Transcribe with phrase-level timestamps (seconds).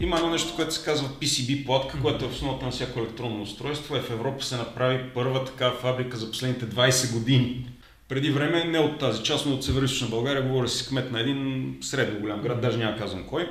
[0.00, 3.42] има едно нещо, което се казва PCB платка, което е в основата на всяко електронно
[3.42, 3.96] устройство.
[3.96, 7.70] Е в Европа се направи първа така фабрика за последните 20 години.
[8.08, 11.20] Преди време, не от тази част, но от Северо-Источна България, говоря си с кмет на
[11.20, 13.50] един средно голям град, даже няма казвам кой.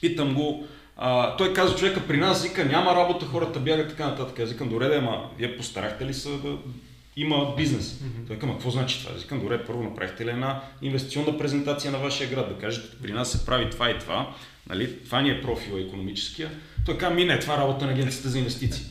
[0.00, 0.66] Питам го,
[0.96, 4.40] а, той каза, човека при нас, вика, няма работа, хората бягат така нататък.
[4.40, 6.56] Аз викам, добре, да, ама вие постарахте ли се да
[7.16, 7.92] има бизнес?
[7.92, 8.26] Mm-hmm.
[8.26, 9.18] Той каза, какво значи това?
[9.18, 13.32] Викам, добре, първо направихте ли една инвестиционна презентация на вашия град, да кажете, при нас
[13.32, 14.34] се прави това и това,
[14.68, 15.04] нали?
[15.04, 16.50] това ни е профила економическия.
[16.86, 18.86] Той каза, ми не, това е работа на агенцията за инвестиции.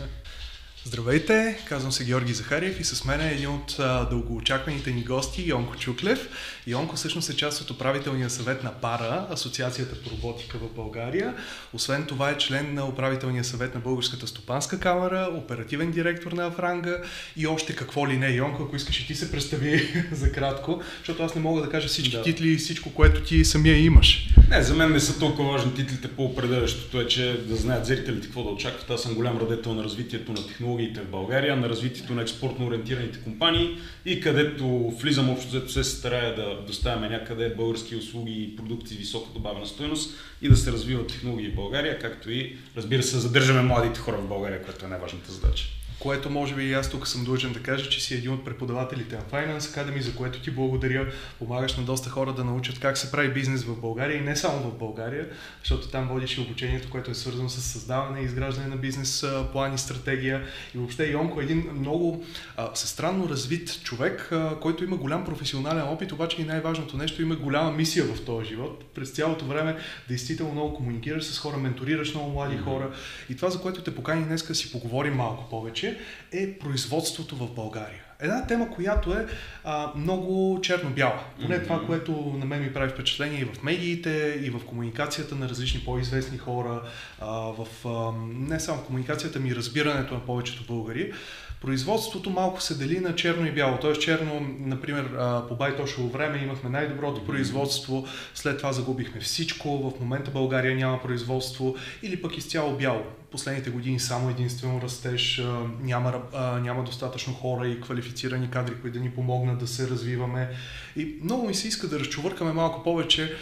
[0.87, 5.49] Здравейте, казвам се Георги Захариев и с мен е един от а, дългоочакваните ни гости,
[5.49, 6.29] Йонко Чуклев.
[6.67, 11.33] Йонко всъщност е част от управителния съвет на ПАРА, Асоциацията по роботика в България.
[11.73, 16.97] Освен това е член на управителния съвет на Българската стопанска камера, оперативен директор на Афранга
[17.37, 18.29] и още какво ли не.
[18.29, 21.87] Йонко, ако искаш и ти се представи за кратко, защото аз не мога да кажа
[21.87, 22.23] всички да.
[22.23, 24.29] титли и всичко, което ти самия имаш.
[24.49, 28.25] Не, за мен не са толкова важни титлите по определящото е, че да знаят зрителите
[28.25, 28.89] какво да очакват.
[28.89, 33.19] Аз съм голям радетел на развитието на технологиите в България, на развитието на експортно ориентираните
[33.19, 38.93] компании и където влизам общо, взето се старая да доставяме някъде български услуги и продукти
[38.93, 43.17] с висока добавена стоеност и да се развиват технологии в България, както и разбира се
[43.17, 45.65] задържаме младите хора в България, което е най-важната задача
[46.05, 49.15] което може би и аз тук съм длъжен да кажа, че си един от преподавателите
[49.15, 51.11] на Finance Academy, за което ти благодаря.
[51.39, 54.59] Помагаш на доста хора да научат как се прави бизнес в България и не само
[54.59, 55.29] в България,
[55.63, 59.73] защото там водиш и обучението, което е свързано с създаване и изграждане на бизнес план
[59.73, 60.43] и стратегия.
[60.75, 62.25] И въобще Йонко е един много
[62.57, 67.35] а, странно развит човек, а, който има голям професионален опит, обаче и най-важното нещо има
[67.35, 68.83] голяма мисия в този живот.
[68.95, 69.77] През цялото време
[70.07, 72.63] действително много комуникираш с хора, менторираш много млади mm-hmm.
[72.63, 72.91] хора.
[73.29, 75.94] И това, за което те покани днес, си поговорим малко повече
[76.31, 78.01] е производството в България.
[78.19, 79.25] Една тема, която е
[79.63, 81.19] а, много черно-бяла.
[81.41, 81.63] Поне mm-hmm.
[81.63, 85.81] това, което на мен ми прави впечатление и в медиите, и в комуникацията на различни
[85.85, 86.81] по-известни хора,
[87.19, 91.13] а, в а, не само в комуникацията ми, разбирането на повечето българи.
[91.61, 93.77] Производството малко се дели на черно и бяло.
[93.81, 95.09] Тоест черно, например,
[95.47, 101.75] по Байтошово време имахме най-доброто производство, след това загубихме всичко, в момента България няма производство
[102.03, 103.03] или пък изцяло бяло.
[103.31, 105.43] Последните години само единствено растеж,
[105.81, 106.21] няма,
[106.61, 110.49] няма достатъчно хора и квалифицирани кадри, които да ни помогнат да се развиваме.
[110.95, 113.35] И много ми се иска да разчувъркаме малко повече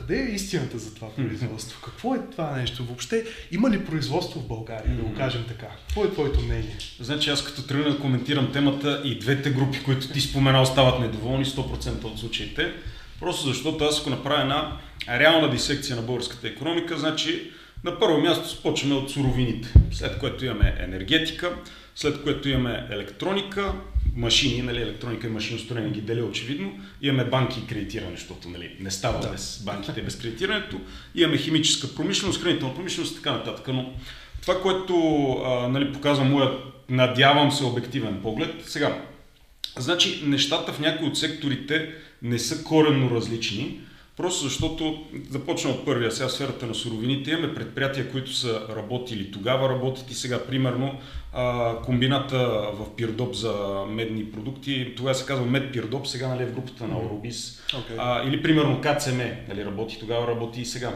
[0.00, 1.80] къде е истината за това производство?
[1.84, 2.84] Какво е това нещо?
[2.84, 5.66] Въобще има ли производство в България, да го кажем така?
[5.86, 6.76] Какво е твоето мнение?
[7.00, 11.44] Значи аз като тръгна да коментирам темата и двете групи, които ти спомена, остават недоволни
[11.44, 12.72] 100% от случаите.
[13.20, 14.76] Просто защото аз ако направя една
[15.08, 17.50] реална дисекция на българската економика, значи
[17.84, 21.56] на първо място започваме от суровините, след което имаме енергетика,
[21.94, 23.72] след което имаме електроника,
[24.16, 26.80] машини, нали, електроника и машиностроение ги деля очевидно.
[27.02, 29.28] Имаме банки и кредитиране, защото нали, не става да.
[29.28, 30.80] без банките без кредитирането.
[31.14, 33.68] Имаме химическа промишленост, хранителна промишленост и така нататък.
[33.68, 33.92] Но
[34.40, 34.94] това, което
[35.44, 39.02] а, нали, показва моят, надявам се, обективен поглед, сега,
[39.78, 43.80] значи нещата в някои от секторите не са коренно различни,
[44.20, 47.30] Просто защото започна от първия сега сферата на суровините.
[47.30, 50.44] Имаме предприятия, които са работили тогава, работят и сега.
[50.44, 50.98] Примерно
[51.32, 52.38] а, комбината
[52.74, 56.86] в Пирдоп за медни продукти, тогава се казва Мед Пирдоп, сега нали, е в групата
[56.86, 57.62] на Орубис.
[57.68, 57.94] Okay.
[57.98, 60.92] А, или примерно КЦМ, нали, работи тогава, работи и сега.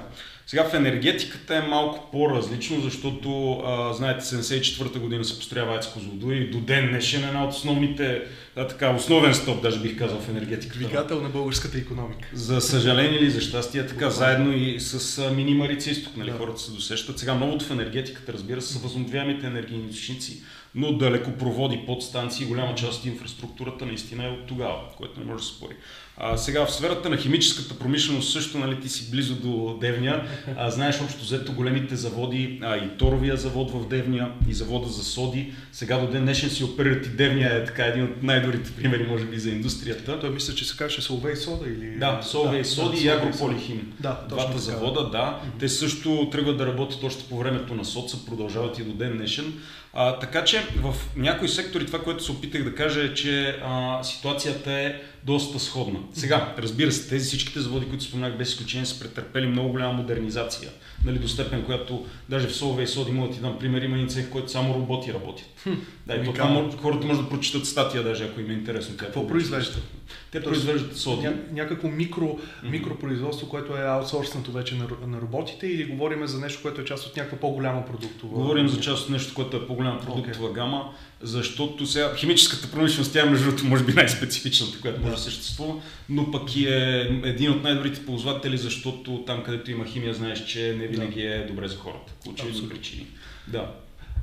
[0.47, 6.34] Сега в енергетиката е малко по-различно, защото, а, знаете, 74-та година се построява Ецко Козлодуй
[6.34, 8.22] и до ден днешен е една от основните,
[8.56, 10.78] да, така, основен стоп, даже бих казал в енергетиката.
[10.78, 12.28] Двигател на българската економика.
[12.33, 16.60] За съжаление или за щастие, така, заедно и с а, мини Марица изток, нали, хората
[16.60, 17.19] се досещат.
[17.19, 20.43] Сега новото в енергетиката, разбира се, са възобновяемите енергийни източници,
[20.75, 25.39] но далеко проводи подстанции, голяма част от инфраструктурата наистина е от тогава, което не може
[25.39, 25.75] да се спори.
[26.17, 30.23] А, сега в сферата на химическата промишленост също, нали, ти си близо до Девня.
[30.57, 35.05] А, знаеш общо взето големите заводи, а, и Торовия завод в Девня, и завода за
[35.05, 35.53] соди.
[35.73, 39.25] Сега до ден днешен си оперират и Девня е така един от най-добрите примери, може
[39.25, 40.21] би, за индустрията.
[40.21, 41.99] Той мисля, че се казваше Солвей Сода или...
[41.99, 43.93] Да, Солвей да, Соди да, и Агрополихим.
[44.01, 45.19] Да, Двата завода, да.
[45.19, 45.60] Mm-hmm.
[45.60, 49.53] Те също тръгват да работят още по времето на соца, продължават и до ден днешен.
[49.95, 54.03] А, така че в някои сектори това, което се опитах да кажа е, че а,
[54.03, 55.98] ситуацията е доста сходна.
[56.12, 60.71] Сега, разбира се, тези всичките заводи, които споменах без изключение, са претърпели много голяма модернизация.
[61.04, 63.97] Нали, до степен, която даже в Солове и Соди мога да ти дам пример, има
[63.97, 65.47] един цех, който само роботи работят.
[65.62, 65.72] Хм,
[66.06, 68.97] да, и това може, хората може да прочитат статия, даже ако им е интересно.
[68.97, 69.82] Какво произвеждат?
[70.30, 71.22] Те Тоест, произвеждат соди.
[71.22, 72.71] Ня, някакво микро, mm-hmm.
[72.71, 77.06] микропроизводство, което е аутсорснато вече на, на роботите или говорим за нещо, което е част
[77.06, 78.34] от някаква по-голяма продуктова?
[78.34, 80.53] Говорим за част от нещо, което е по-голяма продуктова okay.
[80.53, 80.91] гама,
[81.21, 85.83] защото сега химическата промишленост, тя е между другото може би най-специфичната, която може да съществува,
[86.09, 90.77] но пък и е един от най-добрите ползватели, защото там, където има химия, знаеш, че
[90.78, 92.13] не винаги е добре за хората.
[92.28, 93.07] Очевидни причини.
[93.49, 93.75] Да.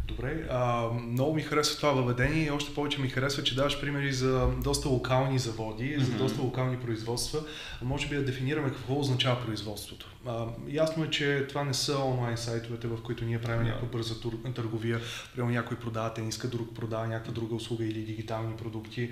[0.07, 4.13] Добре, а, много ми харесва това въведение и още повече ми харесва, че даваш примери
[4.13, 6.01] за доста локални заводи, mm-hmm.
[6.01, 7.39] за доста локални производства.
[7.81, 10.07] Може би да дефинираме какво означава производството.
[10.25, 13.65] А, ясно е, че това не са онлайн сайтовете, в които ние правим yeah.
[13.65, 14.15] някаква бърза
[14.55, 14.99] търговия.
[15.33, 19.09] Примерно някой продава тениска, друг продава някаква друга услуга или дигитални продукти.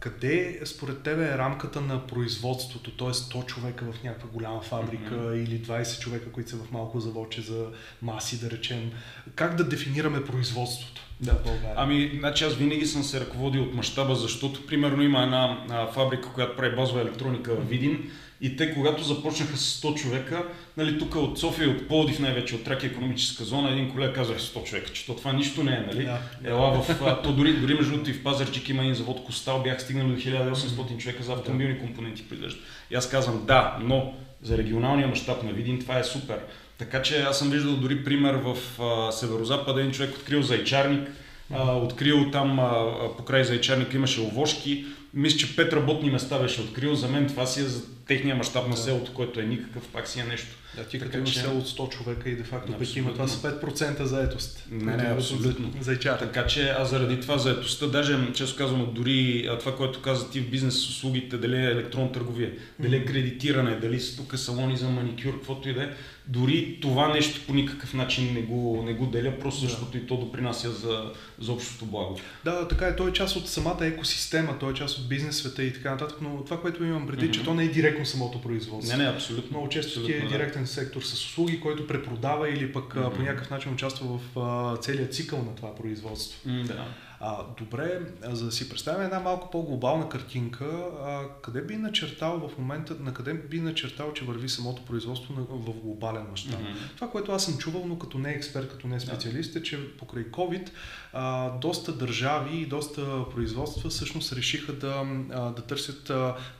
[0.00, 3.08] Къде според тебе е рамката на производството, т.е.
[3.08, 5.44] 100 човека в някаква голяма фабрика mm-hmm.
[5.44, 7.66] или 20 човека, които са в малко заводче за
[8.02, 8.92] маси, да речем?
[9.34, 11.02] Как да дефинираме производството?
[11.20, 11.74] Да, България.
[11.76, 16.32] Ами, значи аз винаги съм се ръководил от мащаба, защото примерно има една а, фабрика,
[16.32, 18.10] която прави базова електроника в Видин
[18.40, 20.44] и те, когато започнаха с 100 човека,
[20.76, 24.64] нали, тук от София, от Плодив, най-вече от Траки економическа зона, един колега каза 100
[24.64, 26.04] човека, че то това нищо не е, нали?
[26.04, 29.24] Да, Ела в, а, то дори, дори между другото и в Пазарчик има един завод
[29.24, 32.62] Костал, бях стигнали до 1800 човека за автомобилни компоненти произвеждат.
[32.90, 36.38] И аз казвам да, но за регионалния мащаб на Видин това е супер.
[36.78, 41.08] Така че аз съм виждал дори пример в а, Северозапада, един човек открил зайчарник,
[41.54, 44.84] а, открил там а, покрай зайчарник имаше овошки,
[45.14, 46.94] мисля, че пет работни места беше открил.
[46.94, 50.20] За мен това си е за техния мащаб на селото, който е никакъв, пак си
[50.20, 50.56] е нещо.
[50.76, 51.40] Да, ти като имаш че...
[51.40, 54.66] село от 100 човека и де факто пък има това с 5% заетост.
[54.70, 55.72] Не, не, абсолютно.
[55.80, 56.18] Зайчар.
[56.18, 60.50] Така че аз заради това заетостта, даже често казвам, дори това, което каза ти в
[60.50, 65.34] бизнес услугите, дали е електронна търговия, дали е кредитиране, дали са тук салони за маникюр,
[65.34, 65.88] каквото и да е,
[66.28, 69.68] дори това нещо по никакъв начин не го, не го деля, просто да.
[69.68, 72.18] защото и то допринася за, за общото благо.
[72.44, 72.96] Да, така е.
[72.96, 76.18] Той е част от самата екосистема, той е част от бизнес света и така нататък,
[76.20, 77.30] но това, което имам преди, mm-hmm.
[77.30, 78.96] че то не е директно самото производство.
[78.96, 79.50] Не, не, абсолютно.
[79.50, 80.66] Много често ти е директен да.
[80.66, 83.14] сектор с услуги, който препродава или пък mm-hmm.
[83.16, 86.50] по някакъв начин участва в целият цикъл на това производство.
[86.50, 86.86] Mm, да.
[87.28, 90.64] А, добре, за да си представим една малко по-глобална картинка,
[91.04, 95.40] а, къде би начертал в момента, на къде би начертал, че върви самото производство на,
[95.40, 96.60] в глобален мащаб?
[96.60, 96.94] Mm-hmm.
[96.94, 100.24] Това, което аз съм чувал, но като не експерт, като не специалист, е, че покрай
[100.24, 100.70] COVID
[101.12, 106.08] а, доста държави и доста производства всъщност решиха да, а, да търсят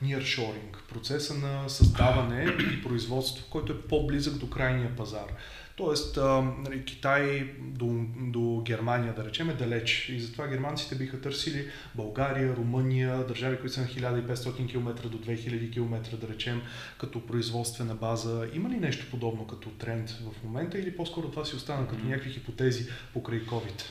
[0.04, 5.26] nearshoring, процеса на създаване и производство, който е по-близък до крайния пазар.
[5.76, 6.16] Тоест,
[6.58, 10.08] нали, Китай до, до Германия, да речем, е далеч.
[10.08, 15.72] И затова германците биха търсили България, Румъния, държави, които са на 1500 км до 2000
[15.72, 16.62] км, да речем,
[16.98, 18.48] като производствена база.
[18.54, 22.30] Има ли нещо подобно като тренд в момента или по-скоро това си остана като някакви
[22.30, 23.82] хипотези покрай COVID?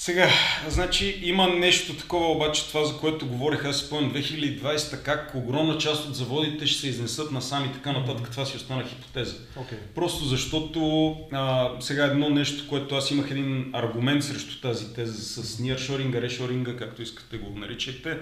[0.00, 0.30] Сега,
[0.68, 6.08] значи има нещо такова обаче, това за което говорих аз спомням 2020, как огромна част
[6.08, 9.36] от заводите ще се изнесат насам и така нататък, това си остана хипотеза.
[9.56, 9.76] Okay.
[9.94, 15.58] Просто защото а, сега едно нещо, което аз имах един аргумент срещу тази теза с
[15.58, 18.18] ниршоринга, решоринга, както искате го наричайте,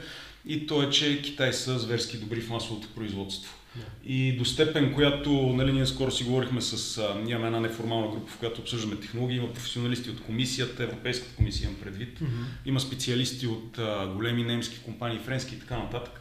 [0.46, 3.57] и то е, че Китай са зверски добри в масовото производство.
[4.06, 8.08] И до степен, която нали, ние скоро си говорихме с, а, ние имаме една неформална
[8.08, 12.66] група, в която обсъждаме технологии, има професионалисти от комисията, Европейската комисия имам предвид, mm-hmm.
[12.66, 16.20] има специалисти от а, големи немски компании, френски и така нататък.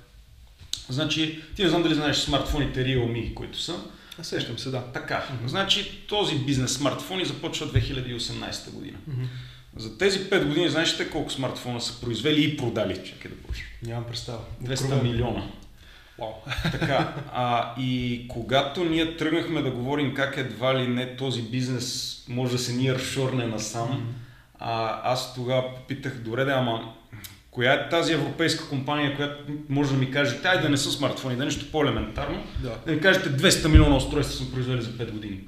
[0.89, 3.75] Значи, ти не знам дали знаеш смартфоните Realme, които са.
[4.19, 4.83] Аз сещам се, да.
[4.94, 5.15] Така.
[5.15, 5.48] Mm-hmm.
[5.48, 8.98] Значи, този бизнес смартфони започва 2018 година.
[9.09, 9.27] Mm-hmm.
[9.77, 13.04] За тези 5 години, знаеш ли колко смартфона са произвели и продали?
[13.06, 13.63] Чакай да почва.
[13.83, 14.39] Нямам представа.
[14.63, 15.44] 200 милиона.
[16.19, 16.31] Вау.
[16.71, 22.51] Така, а, и когато ние тръгнахме да говорим как едва ли не този бизнес може
[22.51, 24.59] да се ни аршорне насам, mm-hmm.
[24.59, 26.94] а, аз тогава попитах, добре да, ама
[27.51, 29.35] коя е тази европейска компания, която
[29.69, 32.77] може да ми каже, тай да не са смартфони, да е нещо по-елементарно, да.
[32.85, 35.39] да ми кажете 200 милиона устройства са произвели за 5 години.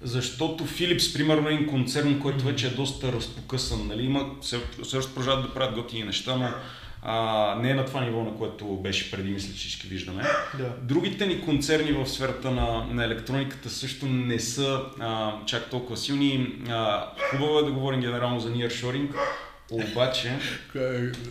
[0.00, 3.88] Защото Philips, примерно, е един концерн, който вече е доста разпокъсан.
[3.88, 4.02] Нали?
[4.02, 4.30] Има,
[4.82, 6.48] също продължават да правят готини неща, но
[7.02, 10.22] а, не е на това ниво, на което беше преди, мисля, че всички виждаме.
[10.58, 10.72] Да.
[10.82, 16.56] Другите ни концерни в сферата на, на електрониката също не са а, чак толкова силни.
[16.68, 19.08] А, хубаво е да говорим генерално за nearshoring,
[19.70, 20.38] обаче...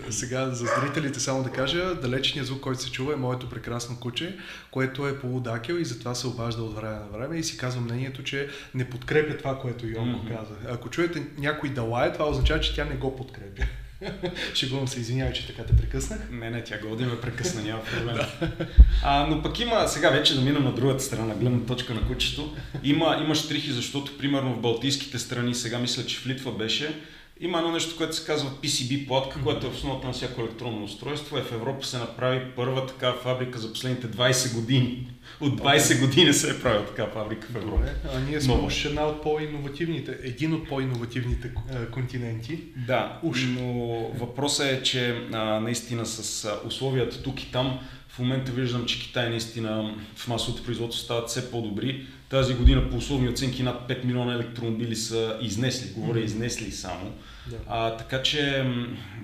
[0.10, 4.38] Сега за зрителите само да кажа, далечният звук, който се чува е моето прекрасно куче,
[4.72, 8.24] което е полудакел и затова се обажда от време на време и си казва мнението,
[8.24, 10.38] че не подкрепя това, което Йонко mm-hmm.
[10.38, 10.54] каза.
[10.70, 13.64] Ако чуете някой да лае, това означава, че тя не го подкрепя.
[14.54, 16.20] Шегувам се, извинявай, че така те прекъснах.
[16.32, 18.18] Не, не, тя годи ме прекъсна, няма проблем.
[19.04, 22.08] а, но пък има, сега вече да минем на другата страна, на гледна точка на
[22.08, 22.56] кучето.
[22.84, 27.02] Има, има штрихи, защото примерно в Балтийските страни, сега мисля, че в Литва беше,
[27.42, 29.44] има едно нещо, което се казва PCB платка, mm-hmm.
[29.44, 31.38] което е в основата на всяко електронно устройство.
[31.38, 35.08] Е в Европа се направи първа така фабрика за последните 20 години.
[35.40, 36.00] От 20 okay.
[36.00, 37.78] години се е правила така фабрика в Европа.
[37.78, 37.96] Добре.
[38.14, 41.52] А ние сме уж една от по-инновативните, един от по-инновативните
[41.92, 42.60] континенти.
[42.88, 43.46] Да, уж.
[43.46, 43.74] но
[44.20, 49.30] въпросът е, че а, наистина с условията тук и там В момента виждам, че Китай
[49.30, 52.06] наистина в масовото производство стават все по-добри.
[52.30, 57.14] Тази година по условни оценки над 5 милиона електромобили са изнесли, говоря изнесли само.
[57.48, 57.58] Да.
[57.68, 58.66] А, така че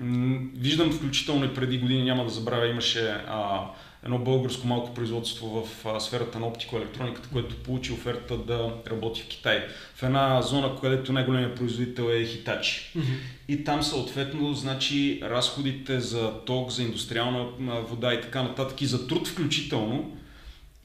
[0.00, 3.60] м- виждам включително и преди години, няма да забравя, имаше а,
[4.04, 9.28] едно българско малко производство в а, сферата на оптико-електрониката, което получи оферта да работи в
[9.28, 9.66] Китай.
[9.94, 12.92] В една зона, където най-големият производител е Хитачи.
[12.96, 13.02] Mm-hmm.
[13.48, 19.06] И там съответно, значи, разходите за ток, за индустриална вода и така нататък и за
[19.06, 20.17] труд включително,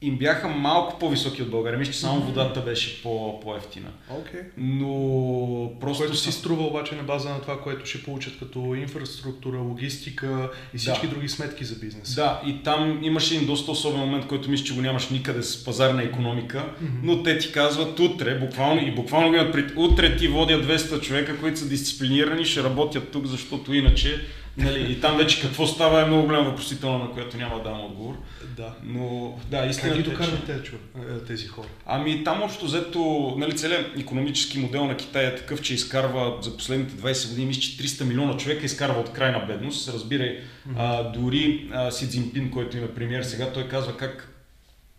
[0.06, 1.78] им бяха малко по-високи от България.
[1.78, 3.88] Мисля, че само водата беше по- по-ефтина.
[4.12, 4.42] Okay.
[4.56, 6.02] Но просто...
[6.04, 10.78] Което си струва обаче на база на това, което ще получат като инфраструктура, логистика и
[10.78, 11.12] всички да.
[11.12, 12.14] други сметки за бизнес.
[12.14, 15.64] Да, и там имаше един доста особен момент, който мисля, че го нямаш никъде с
[15.64, 16.88] пазарна економика, mm-hmm.
[17.02, 19.72] но те ти казват утре, буквално, и буквално имат пред...
[19.76, 24.20] Утре ти водят 200 човека, които са дисциплинирани, ще работят тук, защото иначе
[24.56, 27.80] Нали, и там вече какво става е много голяма въпросителна, на която няма да дам
[27.80, 28.14] отговор.
[28.56, 28.74] Да.
[28.82, 30.60] Но да, истина как ги докарват тези,
[31.26, 31.66] тези хора?
[31.86, 36.56] Ами там общо взето, нали, целият економически модел на Китай е такъв, че изкарва за
[36.56, 39.88] последните 20 години, мисля, че 300 милиона човека изкарва от крайна бедност.
[39.88, 40.74] Разбирай, mm-hmm.
[40.76, 44.30] а, дори а, Си Цзинпин, който има премьер сега, той казва как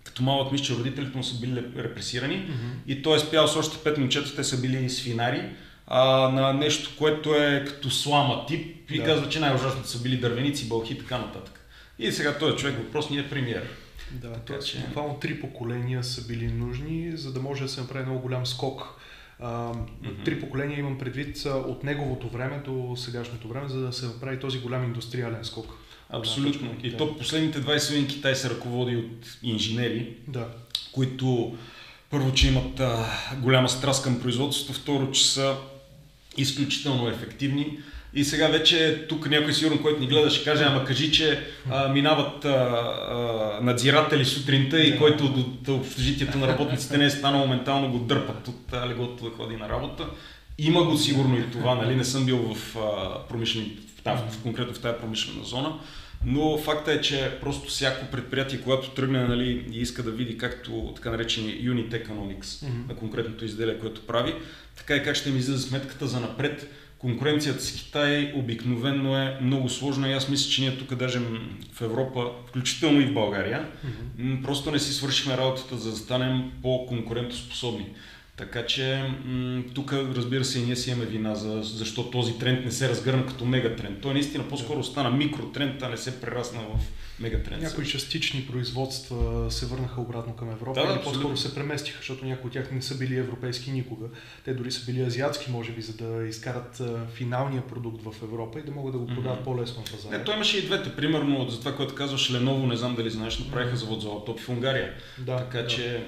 [0.03, 2.87] като малък мисля, че родителите му са били репресирани mm-hmm.
[2.87, 5.41] и той е спял с още 5 момчета, те са били свинари
[5.87, 9.03] а, на нещо, което е като слама тип и да.
[9.03, 11.65] казва, че най-ужасните са били дървеници, бълхи и така нататък.
[11.99, 13.67] И сега този човек въпрос ни е премиер.
[14.11, 14.79] Да, така, че...
[14.79, 18.99] буквално три поколения са били нужни, за да може да се направи много голям скок.
[19.39, 20.25] А, mm-hmm.
[20.25, 24.59] Три поколения имам предвид от неговото време до сегашното време, за да се направи този
[24.59, 25.73] голям индустриален скок.
[26.09, 26.73] Абсолютно.
[26.73, 30.47] Да, и то последните 20 години Китай се ръководи от инженери, да.
[30.91, 31.57] които
[32.09, 33.05] първо, че имат а,
[33.41, 35.57] голяма страст към производството, второ, че са
[36.37, 37.79] изключително ефективни.
[38.13, 41.87] И сега вече тук някой сигурно, който ни гледа, ще каже, ама кажи, че а,
[41.87, 47.91] минават а, а, надзиратели сутринта и който до общежитието на работниците не е станал моментално
[47.91, 50.05] го дърпат от леглото да ходи на работа.
[50.57, 51.95] Има го сигурно и това, нали?
[51.95, 53.71] Не съм бил в, а, промишлен,
[54.05, 55.73] в, в, конкретно в тази промишлена зона.
[56.25, 60.93] Но факта е, че просто всяко предприятие, когато тръгне нали, и иска да види както
[60.95, 62.87] така наречени unit economics mm-hmm.
[62.87, 64.33] на конкретното изделие, което прави,
[64.75, 66.69] така и как ще ми излиза сметката за напред.
[66.97, 71.19] Конкуренцията с Китай обикновенно е много сложна и аз мисля, че ние тук даже
[71.73, 74.43] в Европа, включително и в България, mm-hmm.
[74.43, 77.87] просто не си свършихме работата за да станем по-конкурентоспособни.
[78.37, 82.65] Така че м- тук, разбира се, и ние си имаме вина, за, защо този тренд
[82.65, 84.01] не се разгърна като мегатренд.
[84.01, 86.79] Той наистина по-скоро стана микротренд, а не се прерасна в
[87.19, 87.61] мегатренд.
[87.61, 92.47] Някои частични производства се върнаха обратно към Европа да, или по-скоро се преместиха, защото някои
[92.47, 94.05] от тях не са били европейски никога.
[94.45, 96.81] Те дори са били азиатски, може би, за да изкарат
[97.13, 99.43] финалния продукт в Европа и да могат да го продават mm-hmm.
[99.43, 100.17] по-лесно на пазара.
[100.17, 100.95] Не, той имаше и двете.
[100.95, 104.49] Примерно за това, което казваш Леново, не знам дали знаеш, направиха завод за лаптопи в
[104.49, 104.93] Унгария.
[105.17, 105.67] Да, така да.
[105.67, 106.05] че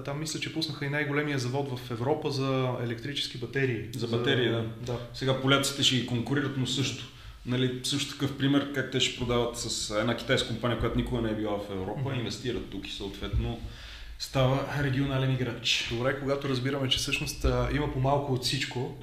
[0.00, 3.88] там мисля, че пуснаха и най-големия завод в Европа за електрически батерии.
[3.96, 4.54] За батерии, за...
[4.54, 4.68] да.
[4.80, 4.98] да.
[5.14, 7.04] Сега поляците ще ги конкурират, но също.
[7.46, 11.30] Нали, също такъв пример, как те ще продават с една китайска компания, която никога не
[11.30, 12.18] е била в Европа, mm-hmm.
[12.18, 13.60] инвестират тук и съответно
[14.18, 15.88] става регионален играч.
[15.92, 18.96] Добре, когато разбираме, че всъщност а, има по-малко от всичко,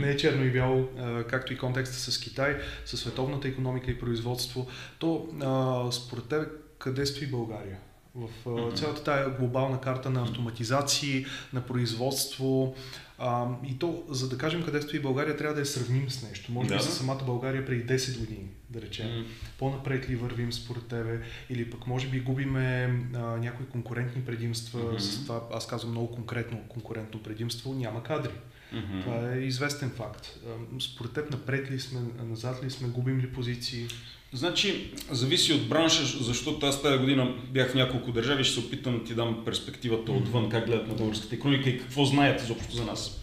[0.00, 3.98] не е черно и бяло, а, както и контекста с Китай, с световната економика и
[3.98, 4.66] производство,
[4.98, 6.48] то а, според теб
[6.78, 7.78] къде стои България?
[8.14, 8.28] В
[8.74, 12.74] цялата тая глобална карта на автоматизации, на производство.
[13.18, 16.52] А, и то, за да кажем къде стои България, трябва да я сравним с нещо.
[16.52, 19.06] Може да, би с самата България преди 10 години, да речем.
[19.06, 19.24] Mm.
[19.58, 21.20] По-напред ли вървим според тебе?
[21.50, 24.80] Или пък може би губиме а, някои конкурентни предимства.
[24.80, 24.98] Mm-hmm.
[24.98, 28.34] С това, аз казвам много конкретно конкурентно предимство, няма кадри.
[28.74, 29.02] Mm-hmm.
[29.02, 30.40] Това е известен факт.
[30.80, 33.88] Според теб напред ли сме, назад ли сме, губим ли позиции?
[34.34, 38.98] Значи, зависи от бранша, защото аз тази година бях в няколко държави, ще се опитам
[38.98, 42.84] да ти дам перспективата отвън, как гледат на българската економика и какво знаят изобщо за
[42.84, 43.20] нас.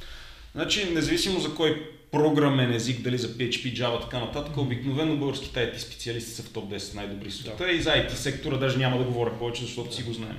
[0.55, 5.77] Значи, независимо за кой програмен език, дали за PHP, Java, така нататък, обикновено българските IT
[5.77, 7.71] специалисти са в топ 10 най-добри света да.
[7.71, 10.37] и за IT сектора даже няма да говоря повече, защото си го знаем.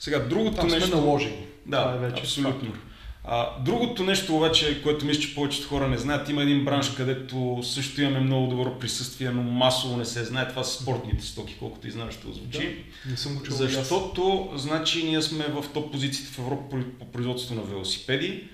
[0.00, 0.88] Сега, другото Там нещо...
[0.88, 1.46] сме наложени.
[1.66, 2.52] Да, е вече абсолютно.
[2.52, 2.91] Фактор.
[3.24, 7.60] А, другото нещо обаче, което мисля, че повечето хора не знаят, има един бранш, където
[7.62, 10.48] също имаме много добро присъствие, но масово не се знае.
[10.48, 12.84] Това са спортните стоки, колкото и знаеш, ще звучи.
[13.04, 13.56] Да, не съм го чул.
[13.56, 18.44] Защото, значи, ние сме в топ позициите в Европа по производство на велосипеди,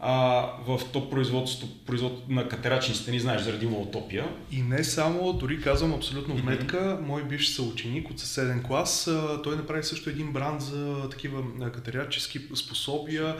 [0.00, 4.28] а, в то производство, производство на катерачни стени, знаеш, заради утопия.
[4.52, 7.06] И не само, дори казвам абсолютно вметка, mm-hmm.
[7.06, 9.10] мой бивш съученик от съседен клас,
[9.44, 13.36] той направи също един бранд за такива катерачески способия,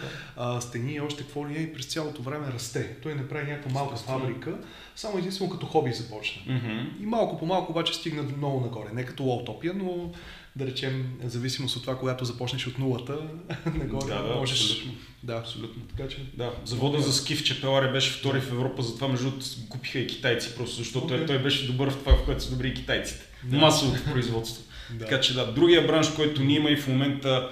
[0.61, 2.97] стени и още какво ли е и през цялото време расте.
[3.03, 4.59] Той направи някаква малка фабрика,
[4.97, 6.43] само единствено като хоби започна.
[6.43, 7.03] Mm-hmm.
[7.03, 8.89] И малко по малко обаче стигна много нагоре.
[8.93, 10.11] Не като утопия, но
[10.59, 13.19] да речем, зависимост от това, когато започнеш от нулата,
[13.75, 14.61] нагоре да, да, можеш...
[14.61, 14.93] Абсолютно.
[15.23, 15.83] Да, абсолютно.
[15.97, 16.17] Така че...
[16.35, 20.07] Да, завода за ски в Чепеларе беше втори в Европа, затова между другото купиха и
[20.07, 21.27] китайци, просто защото okay.
[21.27, 23.27] той беше добър в това, в което са добри и китайците.
[23.45, 23.57] Да.
[23.57, 24.65] Масовото производство.
[24.91, 25.05] да.
[25.05, 27.51] Така че да, другия бранш, който ние има и в момента,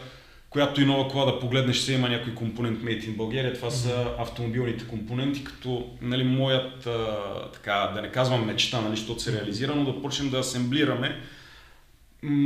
[0.50, 4.06] която и нова кола да погледнеш, се има някой компонент Made in България, това са
[4.18, 9.74] автомобилните компоненти, като нали, моят, а, така, да не казвам мечта, нали, защото се реализира,
[9.74, 11.20] но да почнем да асемблираме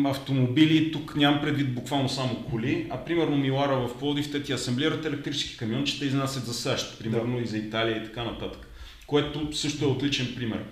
[0.05, 5.05] автомобили, тук нямам предвид буквално само коли, а примерно Милара в Плодив, те ти асемблират
[5.05, 7.43] електрически камиончета и изнасят за САЩ, примерно да.
[7.43, 8.69] и за Италия и така нататък,
[9.07, 10.65] което също е отличен пример.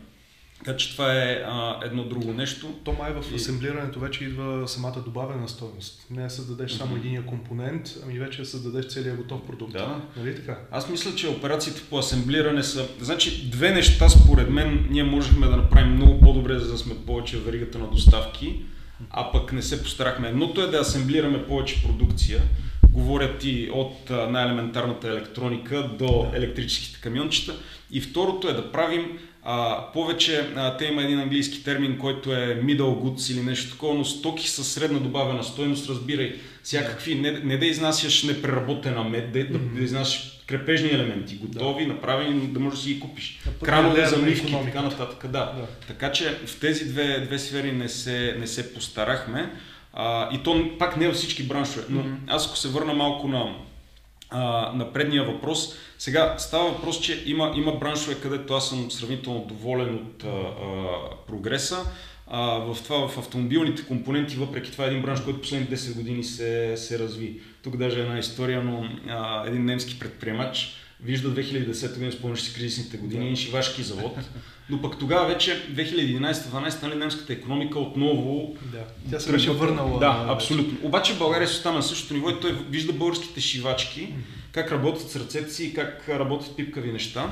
[0.59, 2.67] Така че това е а, едно друго нещо.
[2.85, 6.07] То май в асемблирането вече идва самата добавена стоеност.
[6.11, 6.79] Не да създадеш mm-hmm.
[6.79, 9.73] само един компонент, ами вече да създадеш целият готов продукт.
[9.73, 10.01] Да.
[10.17, 10.59] Нали така?
[10.71, 12.89] Аз мисля, че операциите по асемблиране са...
[13.01, 17.37] Значи две неща според мен ние можехме да направим много по-добре, за да сме повече
[17.37, 18.63] в веригата на доставки
[19.11, 20.29] а пък не се постарахме.
[20.29, 22.43] Едното е да асемблираме повече продукция,
[22.91, 27.55] говорят и от най-елементарната електроника до електрическите камиончета.
[27.91, 32.61] И второто е да правим а, повече, а, те има един английски термин, който е
[32.65, 37.57] middle goods или нещо такова, но стоки с средна добавена стойност, разбирай, всякакви, не, не
[37.57, 39.75] да изнасяш непреработена мед, да, mm-hmm.
[39.75, 41.93] да изнасяш крепежни елементи, готови, да.
[41.93, 43.41] направени, да можеш да си ги купиш.
[43.45, 45.31] Да, Кранове, замивки и така нататък.
[45.31, 45.31] Да.
[45.31, 45.67] да.
[45.89, 49.53] Така че в тези две, две сфери не се, не се постарахме.
[49.93, 51.85] А, и то пак не във всички браншове.
[51.89, 52.17] Но mm-hmm.
[52.27, 53.55] аз ако се върна малко на,
[54.31, 59.45] а, на предния въпрос, сега става въпрос, че има, има браншове, където аз съм сравнително
[59.49, 60.47] доволен от а, а,
[61.27, 61.77] прогреса.
[62.31, 66.25] А, в това, в автомобилните компоненти, въпреки това е един бранш, който последните 10 години
[66.25, 67.41] се, се разви.
[67.63, 72.55] Тук даже е една история, но а, един немски предприемач вижда 2010 година, спомняш си
[72.55, 73.37] кризисните години, да.
[73.37, 74.17] шивашки завод.
[74.71, 78.57] Но пък тогава вече 2011-2012 нали, немската економика отново...
[78.73, 79.99] Да, тя се беше върнала.
[79.99, 80.79] Да, абсолютно.
[80.83, 84.15] Обаче България се остана на същото ниво и той вижда българските шивачки,
[84.53, 87.31] как работят с ръцете си и как работят пипкави неща.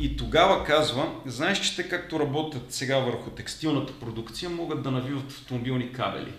[0.00, 5.30] И тогава казва, знаеш, че те както работят сега върху текстилната продукция, могат да навиват
[5.30, 6.32] автомобилни кабели.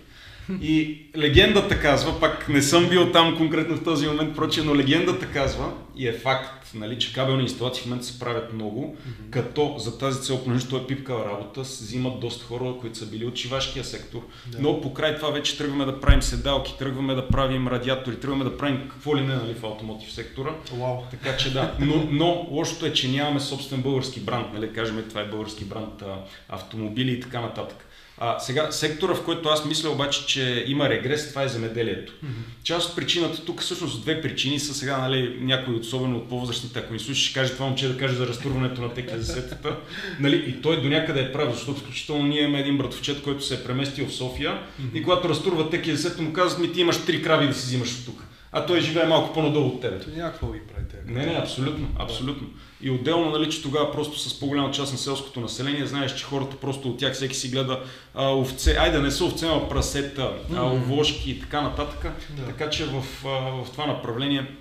[0.62, 5.28] И легендата казва, пак не съм бил там конкретно в този момент, проче, но легендата
[5.32, 9.30] казва, и е факт, нали, че кабелни инсталации в момента се правят много, mm-hmm.
[9.30, 13.26] като за тази цел, понеже той е пипкава работа, взимат доста хора, които са били
[13.26, 14.22] от шивашкия сектор.
[14.48, 14.58] Да.
[14.62, 18.90] Но покрай това вече тръгваме да правим седалки, тръгваме да правим радиатори, тръгваме да правим
[18.90, 20.50] какво ли не нали, в автомотив сектора.
[20.76, 21.10] Wow.
[21.12, 25.22] Така че да, но, но лошото е, че нямаме собствен български бранд, нали, кажем това
[25.22, 26.04] е български бранд
[26.50, 27.86] автомобили и така нататък.
[28.26, 32.14] А, сега, сектора, в който аз мисля обаче, че има регрес, това е земеделието.
[32.14, 32.64] Mm-hmm.
[32.64, 36.94] Част от причината тук, всъщност две причини са сега, нали, някой особено от по-възрастните, ако
[36.94, 39.76] ни слушаш, ще каже това момче да каже за разтурването на теки за сетата.
[40.20, 43.54] нали, и той до някъде е прав, защото включително ние имаме един братовчет, който се
[43.54, 44.98] е преместил в София mm-hmm.
[44.98, 47.66] и когато разтурва теки за сета му казват ми ти имаш три крави да си
[47.66, 50.02] взимаш от тук а той живее малко по-надолу от теб.
[50.02, 50.98] Това някакво ви правите.
[51.06, 52.48] Не, не, абсолютно, абсолютно.
[52.82, 56.58] И отделно, нали, че тогава просто с по-голяма част на селското население, знаеш, че хората
[56.58, 57.84] просто от тях всеки си гледа
[58.16, 62.14] а, овце, айде не са овце, а прасета, а, овошки и така нататък.
[62.30, 62.46] Да.
[62.46, 64.56] Така че в, а, в това направление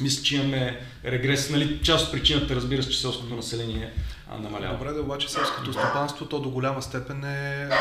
[0.00, 1.50] мисля, че имаме регрес.
[1.50, 3.92] Нали, част от причината, разбира се, че селското население
[4.38, 4.76] намалява.
[4.76, 7.76] Добре, да обаче селското стопанство то до голяма степен е а,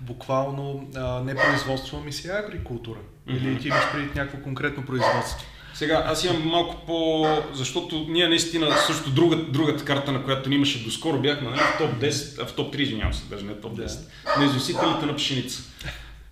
[0.00, 2.98] буквално а, не производство, ами си е агрикултура.
[3.28, 3.36] Mm-hmm.
[3.36, 5.46] Или ти имаш преди някакво конкретно производство?
[5.76, 7.26] Сега, аз имам малко по...
[7.52, 11.78] Защото ние наистина също друга, другата карта, на която ни имаше доскоро, бяхме нали, в
[11.78, 14.38] топ 10, а в топ 3, извинявам се, даже не топ 10, yeah.
[14.38, 15.62] на износителите на пшеница.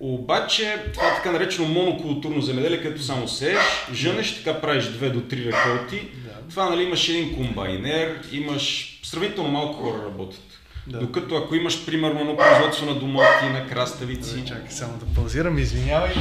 [0.00, 3.58] Обаче това е така наречено монокултурно земеделие, където само сееш,
[3.92, 5.96] жънеш, така правиш 2 до 3 реколти.
[5.96, 6.50] Yeah.
[6.50, 10.60] Това нали, имаш един комбайнер, имаш сравнително малко хора работят.
[10.86, 10.98] Да.
[10.98, 14.40] Докато ако имаш примерно едно производство на домати, на краставици.
[14.40, 16.14] Да, чакай само да паузирам, извинявай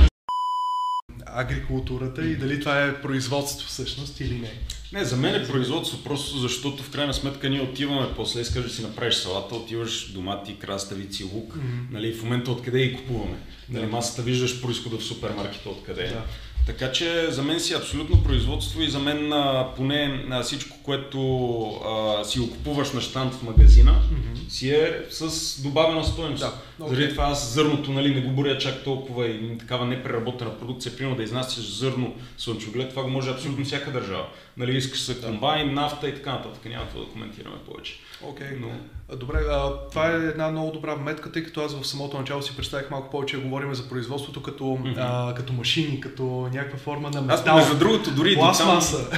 [1.36, 4.52] агрикултурата и дали това е производство всъщност или не.
[4.94, 8.70] Не, за мен е производство, просто защото в крайна сметка ние отиваме после, искаш да
[8.70, 11.92] си направиш салата, отиваш домати, краставици, лук, mm-hmm.
[11.92, 13.38] нали, в момента откъде ги купуваме.
[13.70, 16.08] Нали, масата виждаш происхода в супермаркета откъде.
[16.08, 16.24] Да.
[16.66, 20.78] Така че за мен си е абсолютно производство и за мен а, поне а, всичко,
[20.84, 21.20] което
[21.68, 24.50] а, си окупуваш на штант в магазина, mm-hmm.
[24.50, 26.40] си е с добавена стоеност.
[26.40, 26.90] Да, okay.
[26.90, 31.18] Заради това аз зърното нали, не го боря чак толкова и такава непреработена продукция, примерно
[31.18, 34.26] да изнасяш зърно слънчоглед, това го може абсолютно всяка държава.
[34.58, 36.66] Нали, искаш се комбайн, нафта и така нататък.
[36.66, 38.00] Няма какво да коментираме повече.
[38.26, 38.60] Okay.
[38.60, 38.68] Но...
[39.18, 42.56] Добре, а, това е една много добра метка, тъй като аз в самото начало си
[42.56, 44.96] представих малко повече да говорим за производството като, mm-hmm.
[44.98, 47.58] а, като машини, като някаква форма на метал.
[47.58, 49.10] Аз между другото дори пластмаса.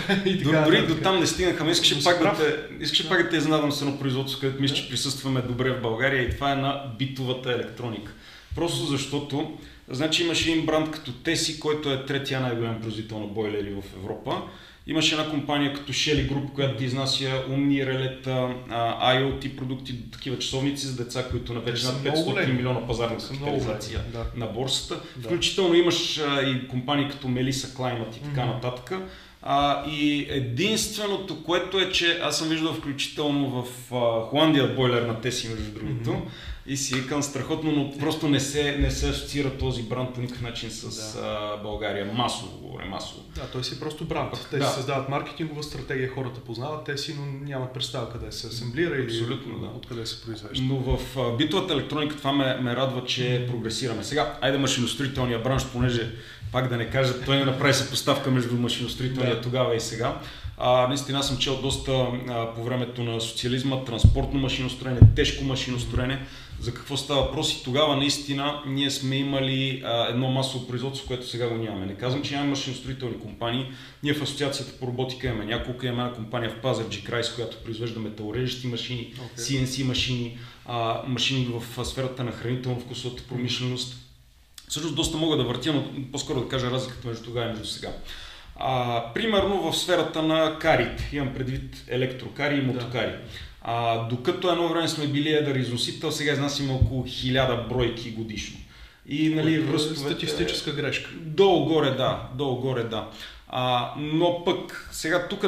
[0.44, 1.70] До там, дори до там не стигнаха.
[1.70, 4.90] Искаше пак, да те, искаше пак да те изненадам с едно производство, където мисля, че
[4.90, 8.12] присъстваме добре в България и това е на битовата електроника.
[8.56, 9.58] Просто защото,
[9.90, 14.42] значи имаше един бранд като Теси, който е третия най-голям производител на бойлери в Европа.
[14.88, 18.56] Имаше една компания като Shelly Group, която изнася умни релета,
[19.02, 24.26] IoT продукти, такива часовници за деца, които на вече над 500 милиона пазарна капитализация да.
[24.36, 25.02] на борсата.
[25.16, 25.28] Да.
[25.28, 28.54] Включително имаш а, и компании като Melissa Climate и така mm-hmm.
[28.54, 29.00] нататък.
[29.42, 35.22] А, и единственото, което е, че аз съм виждал включително в а, Холандия бойлер на
[35.22, 39.58] Теси, между другото, mm-hmm и си викам страхотно, но просто не се, не се асоциира
[39.58, 41.28] този бранд по никакъв начин с да.
[41.28, 42.06] а, България.
[42.06, 43.22] Масово, говоря, масово.
[43.36, 44.48] Да, той си е просто бранд.
[44.52, 44.68] Те да.
[44.68, 49.06] си създават маркетингова стратегия, хората познават те си, но нямат представа къде се асемблира или
[49.06, 49.68] Абсолютно, да.
[49.68, 50.64] откъде се произвежда.
[50.64, 54.04] Но в а, битовата електроника това ме, ме радва, че прогресираме.
[54.04, 56.12] Сега, айде машиностроителния бранш, понеже
[56.52, 59.42] пак да не кажа, той не направи съпоставка между машиностроителния да.
[59.42, 60.20] тогава и сега.
[60.58, 66.26] А, наистина съм чел доста а, по времето на социализма, транспортно машиностроене, тежко машиностроене,
[66.60, 71.28] за какво става въпрос и тогава наистина ние сме имали а, едно масово производство, което
[71.28, 71.86] сега го нямаме.
[71.86, 73.72] Не казвам, че нямаме машиностроителни компании.
[74.04, 78.00] Ние в Асоциацията по роботика имаме няколко, имаме една компания в Пазарджи Крайс, която произвежда
[78.00, 79.40] металорежещи машини, okay.
[79.40, 83.98] CNC машини, а, машини в сферата на хранително-вкусовата промишленост.
[84.70, 87.90] Също доста мога да въртя, но по-скоро да кажа разликата между тогава и между сега.
[88.56, 93.12] А, примерно в сферата на карите, имам предвид електрокари и мотокари.
[93.12, 93.20] Да.
[93.68, 98.60] А, докато едно време сме били едър износител, сега изнасяме около 1000 бройки годишно.
[99.08, 100.00] И нали, ръстовете...
[100.00, 101.10] Статистическа грешка.
[101.16, 103.10] Долу-горе да, долу-горе да.
[103.48, 105.46] А, но пък сега тук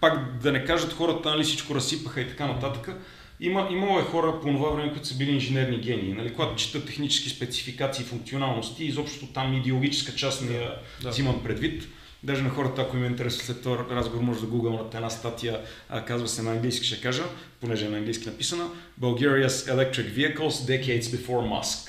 [0.00, 2.96] пак да не кажат хората, нали всичко разсипаха и така нататък.
[3.40, 6.86] Има, имало е хора по това време, които са били инженерни гении, нали, когато четат
[6.86, 11.08] технически спецификации, функционалности, изобщо там идеологическа част не я да.
[11.08, 11.88] взимам предвид.
[12.22, 15.60] Даже на хората, ако им е интересно след този разговор, може да гугълнат една статия,
[15.88, 17.22] а, казва се на английски, ще кажа,
[17.60, 18.68] понеже е на английски написана,
[19.00, 21.88] Bulgaria's Electric Vehicles Decades Before Musk.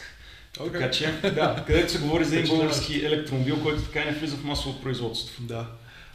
[0.57, 0.71] Okay.
[0.71, 4.37] Така че, да, където се говори за един български електромобил, който така и не влиза
[4.37, 5.43] в масово производство.
[5.43, 5.67] Да.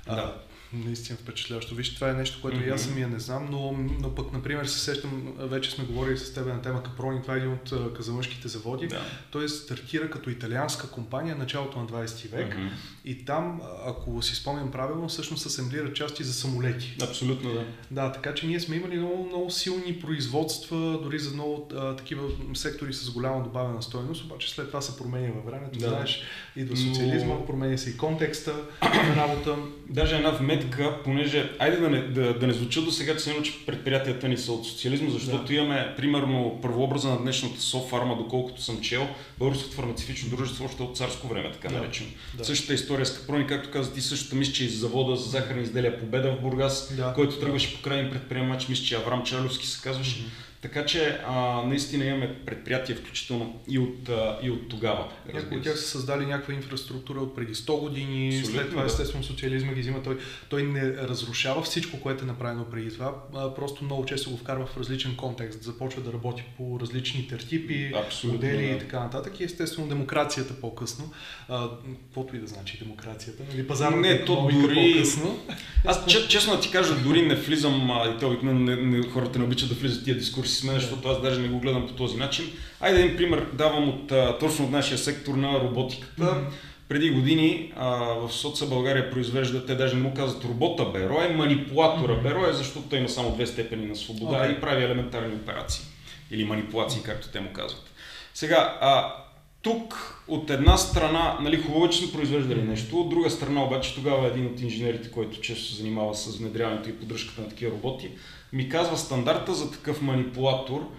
[0.06, 0.34] да
[0.72, 1.74] наистина впечатляващо.
[1.74, 2.68] Виж, това е нещо, което mm-hmm.
[2.68, 6.34] и аз самия не знам, но, но пък, например, се сещам, вече сме говорили с
[6.34, 8.86] теб на тема Капрони, това е един от казамъжките заводи.
[8.86, 9.02] Да.
[9.30, 12.70] Той стартира като италианска компания началото на 20 век mm-hmm.
[13.04, 16.96] И там, ако си спомням правилно, всъщност асемблира части за самолети.
[17.02, 17.64] Абсолютно, да.
[17.90, 22.28] Да, така че ние сме имали много, много силни производства, дори за много а, такива
[22.54, 25.78] сектори с голяма добавена стоеност, обаче след това се променя във времето.
[25.78, 25.88] Да.
[25.88, 26.22] Знаеш,
[26.56, 27.46] идва социализма, но...
[27.46, 29.56] променя се и контекста на работа.
[29.88, 33.42] Даже една вмет сметка, понеже, айде да не, да, да не звуча до сега, че,
[33.42, 35.54] че предприятията ни са от социализма, защото да.
[35.54, 41.28] имаме, примерно, първообраза на днешната Софарма, доколкото съм чел, българското фармацевтично дружество още от царско
[41.28, 41.74] време, така да.
[41.74, 42.10] наречено.
[42.34, 42.44] Да.
[42.44, 46.00] Същата история с Капрони, както каза ти, същата мисля, че и завода за захарни изделия
[46.00, 47.12] Победа в Бургас, да.
[47.14, 50.16] който тръгваше по крайен предприемаач, мисля, че Аврам Чарловски се казваше.
[50.16, 55.12] Mm-hmm така че а, наистина имаме предприятия, включително и от, а, и от тогава.
[55.34, 58.86] Някои от тях са създали някаква инфраструктура от преди 100 години, Абсолютно, след това да.
[58.86, 60.02] естествено социализма ги взима.
[60.02, 64.36] Той, той не разрушава всичко, което е направено преди това, а, просто много често го
[64.36, 67.92] вкарва в различен контекст, започва да работи по различни тертипи,
[68.24, 68.72] модели да.
[68.72, 69.40] и така нататък.
[69.40, 71.10] И естествено демокрацията по-късно,
[71.48, 71.68] а,
[72.04, 74.74] каквото и да значи демокрацията, нали, пазарната не, то дори...
[74.74, 75.38] по-късно.
[75.84, 79.74] Аз честно да ти кажа, дори не влизам, и те обикновено хората не обичат да
[79.74, 82.44] влизат тия дискурси с мен, защото аз даже не го гледам по този начин.
[82.80, 86.22] Айде един пример давам от, точно от нашия сектор на роботиката.
[86.22, 86.50] Mm-hmm.
[86.88, 91.28] Преди години а, в Соца България произвежда, те даже не му казват робота Беро, е
[91.28, 94.58] манипулатора Беро, е, защото той има само две степени на свобода okay.
[94.58, 95.84] и прави елементарни операции.
[96.30, 97.90] Или манипулации, както те му казват.
[98.34, 99.14] Сега, а,
[99.62, 104.26] тук от една страна, нали, хубаво, че сме произвеждали нещо, от друга страна обаче тогава
[104.26, 108.10] един от инженерите, който често се занимава с внедряването и поддръжката на такива роботи,
[108.54, 110.90] ми казва стандарта за такъв манипулатор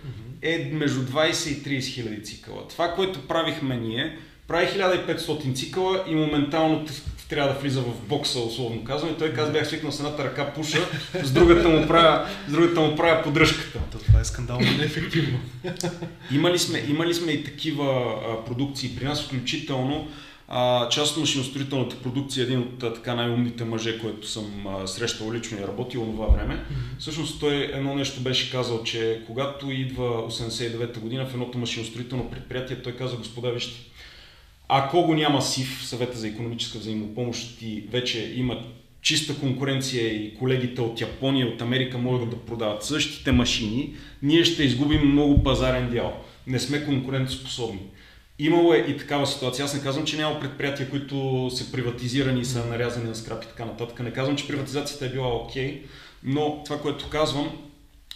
[0.41, 2.67] е между 20 и 30 хиляди цикъла.
[2.67, 6.85] Това, което правихме ние, прави 1500 цикъла и моментално
[7.29, 9.11] трябва да влиза в бокса, условно казвам.
[9.11, 10.79] И той каза, бях свикнал с едната ръка пуша,
[11.23, 13.79] с другата му правя, с другата му правя поддръжката.
[13.91, 15.39] То, това е скандално неефективно.
[16.31, 20.07] имали, сме, имали сме и такива а, продукции при нас, включително
[20.47, 25.33] а, част от машиностроителната продукция е един от така най-умните мъже, който съм а, срещал
[25.33, 26.53] лично и е работил това време.
[26.53, 26.99] Mm-hmm.
[26.99, 32.81] Всъщност той едно нещо беше казал, че когато идва 89-та година в едното машиностроително предприятие,
[32.81, 33.79] той каза, господа, вижте,
[34.67, 38.61] ако го няма СИФ, съвета за економическа взаимопомощ и вече има
[39.01, 44.63] чиста конкуренция и колегите от Япония, от Америка могат да продават същите машини, ние ще
[44.63, 46.23] изгубим много пазарен дял.
[46.47, 47.79] Не сме конкурентоспособни.
[48.39, 49.65] Имало е и такава ситуация.
[49.65, 53.47] Аз не казвам, че няма предприятия, които са приватизирани и са нарязани на скрап и
[53.47, 53.99] така нататък.
[53.99, 55.85] Не казвам, че приватизацията е била окей, okay,
[56.23, 57.51] но това, което казвам,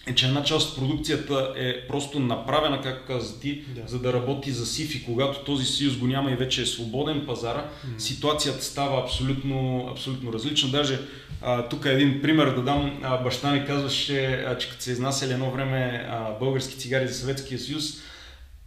[0.08, 3.82] е, че една част от продукцията е просто направена, както каза ти, да.
[3.88, 7.25] за да работи за СИФ и когато този съюз го няма и вече е свободен
[7.25, 7.97] пазара, mm.
[7.97, 10.69] ситуацията става абсолютно, абсолютно различна.
[10.69, 10.99] Даже
[11.41, 12.99] а, тук е един пример да дам.
[13.03, 17.13] А, баща ми казваше, а, че като се изнасяли едно време а, български цигари за
[17.13, 17.84] Съветския съюз,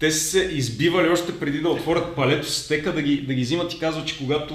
[0.02, 3.42] те са се избивали още преди да отворят палето с тека да ги, да ги
[3.42, 4.54] взимат и казват, че когато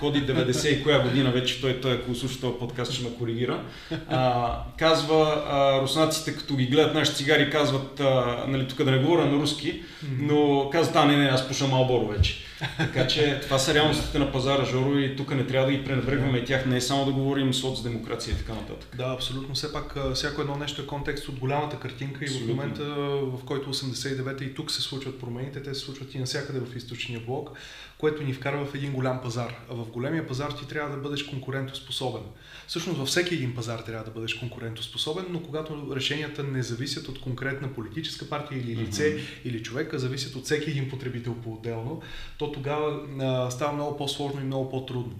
[0.00, 3.62] ходи 90 и коя година вече, той, той ако слуша този подкаст, ще ме коригира,
[4.08, 8.98] а, казва, а, руснаците като ги гледат нашите цигари, казват, а, нали, тук да не
[8.98, 9.82] говоря на руски,
[10.18, 12.47] но казват, а не, не, аз пуша Малборо вече.
[12.76, 16.44] Така че това са реалностите на пазара, Жоро, и тук не трябва да ги пренебрегваме
[16.44, 18.96] тях, не е само да говорим соцдемокрация и така нататък.
[18.96, 19.54] Да, абсолютно.
[19.54, 22.84] Все пак всяко едно нещо е контекст от голямата картинка и в момента,
[23.22, 27.20] в който 89-та и тук се случват промените, те се случват и навсякъде в източния
[27.20, 27.50] блок,
[27.98, 29.54] което ни вкарва в един голям пазар.
[29.70, 32.22] А в големия пазар ти трябва да бъдеш конкурентоспособен.
[32.66, 37.20] Всъщност във всеки един пазар трябва да бъдеш конкурентоспособен, но когато решенията не зависят от
[37.20, 39.42] конкретна политическа партия или лице mm-hmm.
[39.44, 42.02] или човека, зависят от всеки един потребител по-отделно,
[42.38, 45.18] то тогава а, става много по-сложно и много по-трудно.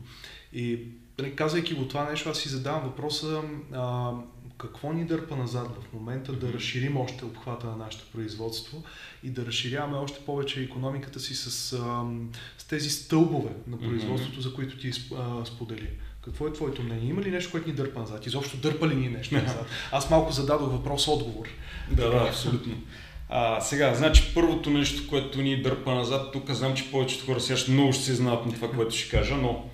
[0.53, 0.79] И
[1.19, 4.13] нали, казвайки го това нещо, аз си задавам въпроса а,
[4.59, 8.85] какво ни дърпа назад в момента да разширим още обхвата на нашето производство
[9.23, 11.51] и да разширяваме още повече економиката си с,
[12.59, 14.93] с тези стълбове на производството, за които ти
[15.45, 15.89] сподели.
[16.25, 17.11] Какво е твоето мнение?
[17.11, 18.27] Има ли нещо, което ни дърпа назад?
[18.27, 19.67] Изобщо дърпа ли ни нещо назад?
[19.93, 21.49] Аз малко зададох въпрос-отговор.
[21.91, 22.75] Да, да, абсолютно.
[23.29, 27.73] А, сега, значи първото нещо, което ни дърпа назад, тук знам, че повечето хора сега
[27.73, 29.71] много ще се знаят на това, което ще кажа, но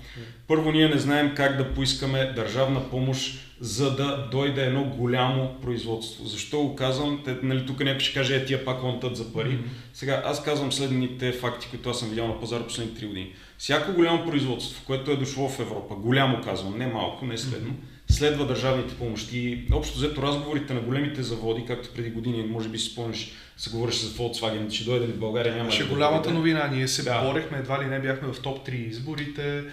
[0.47, 6.25] първо ние не знаем как да поискаме държавна помощ, за да дойде едно голямо производство.
[6.25, 7.21] Защо го казвам?
[7.25, 9.49] Те, нали, тук някой ще каже, е, тия пак лънтат за пари.
[9.49, 9.93] Mm-hmm.
[9.93, 13.33] Сега, аз казвам следните факти, които аз съм видял на пазара последните 3 години.
[13.57, 17.95] Всяко голямо производство, което е дошло в Европа, голямо казвам, не малко, не следно, mm-hmm
[18.07, 19.67] следва държавните помощи.
[19.73, 24.05] Общо взето разговорите на големите заводи, както преди години, може би си спомняш, се говореше
[24.05, 25.71] за Volkswagen, че дойде в България няма.
[25.71, 26.67] Ще да голямата новина.
[26.67, 27.21] Ние се да.
[27.21, 29.63] борехме, едва ли не бяхме в топ 3 изборите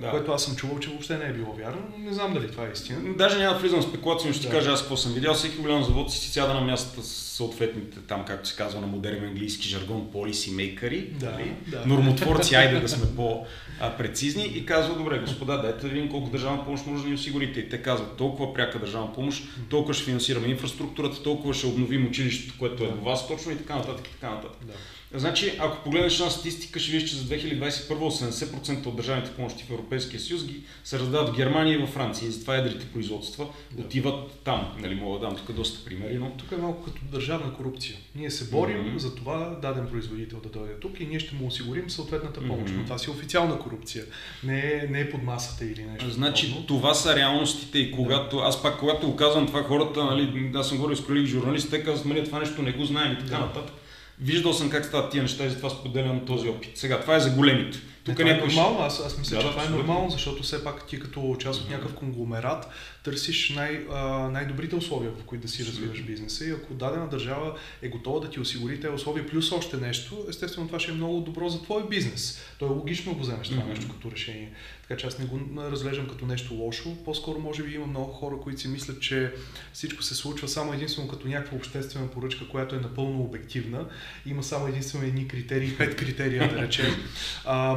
[0.00, 0.10] да.
[0.10, 2.64] което аз съм чувал, че въобще не е било вярно, но не знам дали това
[2.66, 2.98] е истина.
[3.16, 4.52] Даже няма да влизам в спекулация, но ще да.
[4.52, 5.34] кажа аз какво съм видял.
[5.34, 9.24] Всеки голям завод си сяда на мястото с съответните, там както се казва на модерен
[9.24, 11.52] английски жаргон, полиси мейкъри, да, нали?
[11.66, 11.82] да.
[11.86, 16.86] нормотворци, айде да сме по-прецизни и казва, добре, господа, дайте да видим колко държавна помощ
[16.86, 17.60] може да ни осигурите.
[17.60, 22.54] И те казват, толкова пряка държавна помощ, толкова ще финансираме инфраструктурата, толкова ще обновим училището,
[22.58, 24.08] което е до вас точно и така нататък.
[24.08, 24.58] И така нататък.
[24.62, 24.72] Да.
[25.14, 29.70] Значи, ако погледнеш на статистика, ще видиш, че за 2021 80% от държавните помощи в
[29.70, 32.28] Европейския съюз ги се раздават в Германия и във Франция.
[32.28, 33.82] И затова едрите производства да.
[33.82, 34.74] отиват там.
[34.78, 36.18] Нали, мога да дам тук доста примери.
[36.18, 36.30] Но...
[36.30, 37.96] Тук е малко като държавна корупция.
[38.14, 38.96] Ние се борим mm-hmm.
[38.96, 42.74] за това даден производител да дойде тук и ние ще му осигурим съответната помощ.
[42.74, 42.76] Mm-hmm.
[42.76, 44.04] Но това си е официална корупция.
[44.44, 46.10] Не е, не е под масата или нещо.
[46.10, 46.66] Значи, подобно.
[46.66, 48.42] това са реалностите и когато, да.
[48.42, 51.84] аз пак когато го казвам това хората, нали, аз съм говорил с колеги журналисти, те
[51.84, 53.38] казват, това нещо не го знаем и така да.
[53.38, 53.74] нататък.
[54.20, 56.78] Виждал съм как стават тия неща и затова споделям този опит.
[56.78, 57.78] Сега, това е за големите.
[58.04, 60.86] Тук това е нормално, аз, аз мисля, да, че това е нормално, защото все пак
[60.86, 62.68] ти като част от някакъв конгломерат
[63.06, 67.58] търсиш най, а, най-добрите условия, в които да си развиваш бизнеса и ако дадена държава
[67.82, 71.20] е готова да ти осигури тези условия плюс още нещо, естествено това ще е много
[71.20, 72.40] добро за твой бизнес.
[72.58, 73.68] То е логично да го вземеш това mm-hmm.
[73.68, 74.52] нещо като решение.
[74.82, 76.96] Така че аз не го разглеждам като нещо лошо.
[77.04, 79.32] По-скоро може би има много хора, които си мислят, че
[79.72, 83.86] всичко се случва само единствено като някаква обществена поръчка, която е напълно обективна.
[84.26, 86.94] Има само единствено едни критерии, пет критерия да речем.
[87.48, 87.76] А,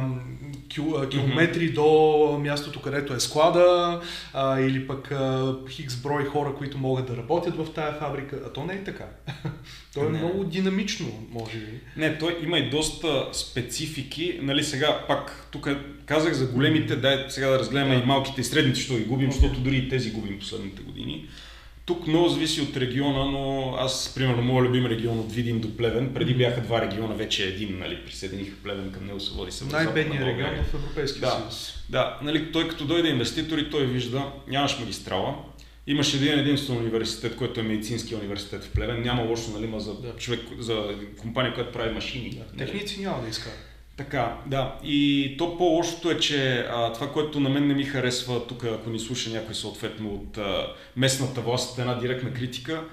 [0.68, 1.74] километри mm-hmm.
[1.74, 4.00] до мястото, където е склада,
[4.32, 5.12] а, или пък
[5.68, 8.40] хикс брой хора, които могат да работят в тая фабрика.
[8.46, 9.04] А то не е така.
[9.94, 10.18] то е не.
[10.18, 11.80] много динамично, може би.
[11.96, 14.38] Не, той има и доста специфики.
[14.42, 15.68] Нали сега пак, тук
[16.06, 18.02] казах за големите, дай сега да разгледаме да.
[18.02, 19.32] и малките и средните, що ги губим, okay.
[19.32, 21.28] защото дори и тези губим последните години.
[21.90, 26.14] Тук много зависи от региона, но аз, примерно, моят любим регион от Видин до Плевен,
[26.14, 30.24] преди бяха два региона, вече един, нали, присъединиха Плевен към него се води се Най-бедният
[30.24, 31.74] регион в Европейския да, съюз.
[31.88, 35.34] Да, нали, той като дойде инвеститор и той вижда, нямаш магистрала,
[35.86, 39.02] Имаше един единствен университет, който е медицинския университет в Плевен.
[39.02, 40.16] Няма лошо, нали, за да.
[40.16, 42.30] човек, за компания, която прави машини.
[42.30, 42.64] Да.
[42.64, 43.69] Техници няма да искат.
[44.00, 44.74] Така, да.
[44.84, 48.90] И то по-лошото е, че а, това, което на мен не ми харесва тук, ако
[48.90, 52.84] ни слуша някой съответно от а, местната власт, една директна критика,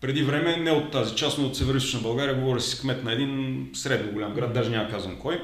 [0.00, 3.70] преди време, не от тази част, но от северо България, говоря си кмет на един
[3.74, 5.42] средно голям град, даже няма казвам кой.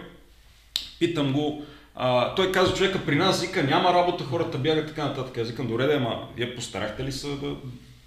[0.98, 1.62] Питам го,
[1.94, 5.38] а, той каза, човека при нас, вика, няма работа, хората бягат така нататък.
[5.38, 7.56] Аз викам, добре, да, ама вие постарахте ли са да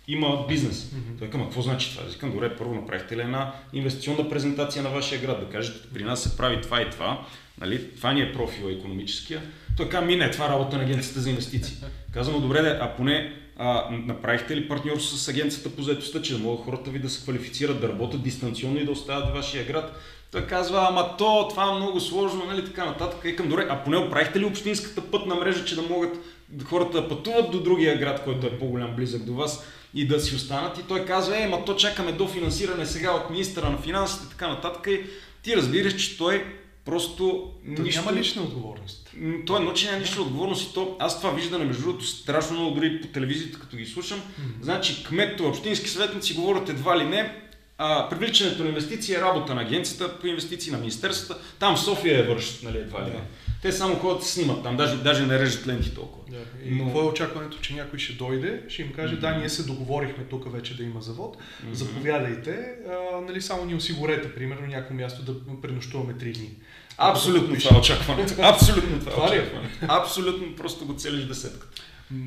[0.07, 0.83] има бизнес.
[0.83, 1.19] Mm-hmm.
[1.19, 2.09] Той казва, какво значи това?
[2.09, 6.23] Викам, добре, първо направихте ли една инвестиционна презентация на вашия град, да кажете, при нас
[6.23, 7.25] се прави това и това,
[7.59, 7.95] нали?
[7.95, 9.41] това ни е профила економическия.
[9.77, 11.77] Той казва, ми не, това е работа на агенцията за инвестиции.
[12.13, 16.65] Казвам, добре, а поне а, направихте ли партньорство с агенцията по заедостта, че да могат
[16.65, 19.99] хората ви да се квалифицират, да работят дистанционно и да остават в вашия град?
[20.31, 23.19] Той казва, ама то, това е много сложно, нали, така нататък.
[23.25, 26.17] И към добре, а поне оправихте ли общинската пътна мрежа, че да могат
[26.63, 30.35] хората да пътуват до другия град, който е по-голям близък до вас и да си
[30.35, 30.77] останат.
[30.77, 34.29] И той казва, е, ма то чакаме до финансиране сега от министра на финансите и
[34.29, 34.87] така нататък.
[34.87, 35.01] И
[35.43, 36.45] ти разбираш, че той
[36.85, 38.01] просто той нищо...
[38.01, 39.09] няма лична отговорност.
[39.45, 42.75] Той е ночи няма лична отговорност и то, аз това виждане, между другото, страшно много
[42.75, 44.19] дори по телевизията, като ги слушам.
[44.19, 44.63] Mm-hmm.
[44.63, 47.41] Значи, кметто, общински съветници говорят едва ли не,
[47.77, 51.41] а, привличането на инвестиции е работа на агенцията по инвестиции на министерствата.
[51.59, 53.21] Там София е вършат, нали, едва ли не.
[53.61, 56.23] Те само ходят снимат там, даже, даже не режат ленти толкова.
[56.29, 56.69] Да.
[56.69, 56.85] И Но...
[56.85, 59.19] какво е очакването, че някой ще дойде, ще им каже, mm-hmm.
[59.19, 61.73] да, ние се договорихме тук вече да има завод, mm-hmm.
[61.73, 66.49] заповядайте, а, нали, само ни осигурете, примерно, някакво място да пренощуваме три дни.
[66.97, 68.33] Абсолютно това е очакването.
[68.41, 69.77] Абсолютно това е очакването.
[69.87, 71.81] Абсолютно просто го целиш десетката.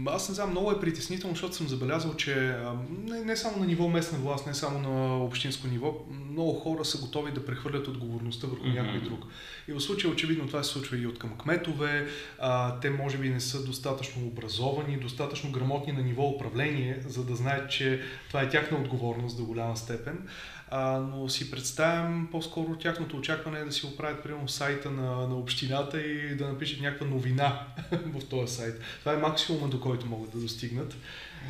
[0.06, 2.56] Аз не знам, много е притеснително, защото съм забелязал, че
[3.04, 5.94] не, не само на ниво местна власт, не само на общинско ниво,
[6.30, 8.82] много хора са готови да прехвърлят отговорността върху mm-hmm.
[8.82, 9.24] някой друг.
[9.68, 12.06] И в случая очевидно това се случва и от към кметове,
[12.38, 17.36] а, те може би не са достатъчно образовани, достатъчно грамотни на ниво управление, за да
[17.36, 20.28] знаят, че това е тяхна отговорност до голяма степен
[20.70, 25.36] а, но си представям по-скоро тяхното очакване е да си оправят примерно сайта на, на
[25.36, 28.80] общината и да напишат някаква новина в този сайт.
[29.00, 30.96] Това е максимума до който могат да достигнат.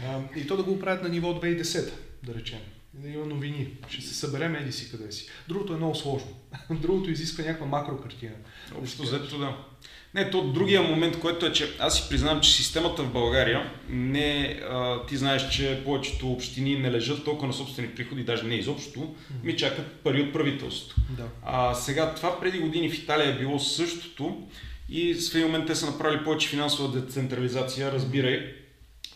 [0.07, 2.61] А, и то да го оправят на ниво 2010, да речем.
[2.95, 3.77] Да има новини.
[3.89, 5.29] Ще се съберем еди си къде си.
[5.49, 6.31] Другото е много сложно.
[6.71, 8.35] Другото изисква някаква макрокартина.
[8.79, 9.57] Общо взето да.
[10.15, 14.61] Не, то другия момент, който е, че аз си признавам, че системата в България не,
[14.71, 19.15] а, ти знаеш, че повечето общини не лежат толкова на собствени приходи, даже не изобщо,
[19.45, 20.97] ми чакат пари от правителството.
[21.11, 21.25] Да.
[21.43, 24.49] А, сега това преди години в Италия е било същото
[24.89, 28.55] и в един момент те са направили повече финансова децентрализация, разбирай.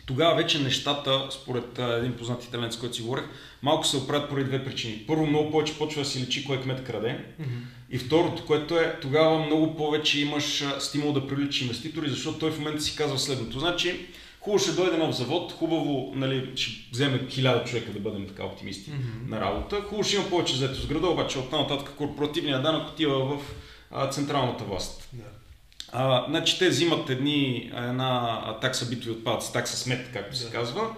[0.06, 3.24] Тогава вече нещата, според един познат италянец, който си говорех,
[3.62, 5.04] малко се оправят поради две причини.
[5.06, 7.24] Първо, много повече почва да си лечи кой кмет краде.
[7.40, 7.77] Mm-hmm.
[7.90, 12.58] И второто, което е, тогава много повече имаш стимул да привличаш инвеститори, защото той в
[12.58, 13.60] момента си казва следното.
[13.60, 14.06] Значи,
[14.40, 18.90] хубаво ще дойде нов завод, хубаво нали, ще вземе хиляда човека да бъдем така оптимисти
[18.90, 19.28] mm-hmm.
[19.28, 19.80] на работа.
[19.82, 23.42] Хубаво ще има повече заето с града, обаче оттам нататък корпоративният данък отива в
[23.90, 25.08] а, централната власт.
[25.16, 25.20] Yeah.
[25.92, 30.38] А, значи те взимат едни, една такса битови отпадъци, такса смет, както yeah.
[30.38, 30.94] се казва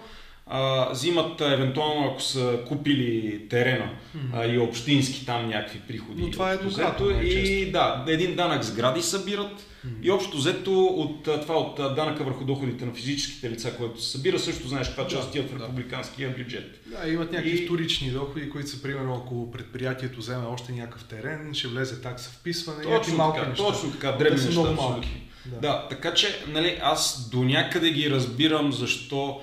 [0.47, 4.29] а, взимат евентуално, ако са купили терена mm-hmm.
[4.33, 6.21] а, и общински там някакви приходи.
[6.21, 7.21] Но това е еднократно.
[7.21, 10.01] И да, един данък сгради събират mm-hmm.
[10.01, 14.39] и общо взето от това от данъка върху доходите на физическите лица, което се събира,
[14.39, 16.79] също знаеш каква част отиват да, в републиканския бюджет.
[16.85, 17.65] Да, имат някакви и...
[17.65, 22.83] вторични доходи, които са примерно ако предприятието вземе още някакъв терен, ще влезе такса вписване.
[22.83, 23.63] Точно малки така, неща.
[23.63, 24.51] точно така, дребни неща.
[24.51, 25.21] Много малки.
[25.45, 25.59] Да.
[25.59, 29.41] да, така че нали, аз до някъде ги разбирам защо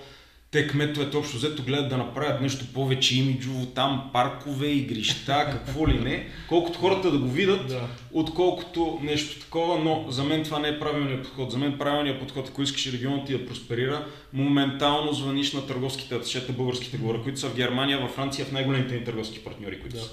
[0.50, 5.98] те кметовете общо взето гледат да направят нещо повече имиджово, там паркове, игрища, какво ли
[5.98, 7.88] не, колкото хората да го видят, да.
[8.12, 11.50] отколкото нещо такова, но за мен това не е правилният подход.
[11.50, 16.52] За мен правилният подход, ако искаш регионът ти да просперира, моментално звъниш на търговските аташета,
[16.52, 20.02] българските гора, които са в Германия, във Франция, в най-големите ни търговски партньори, които да.
[20.02, 20.10] са.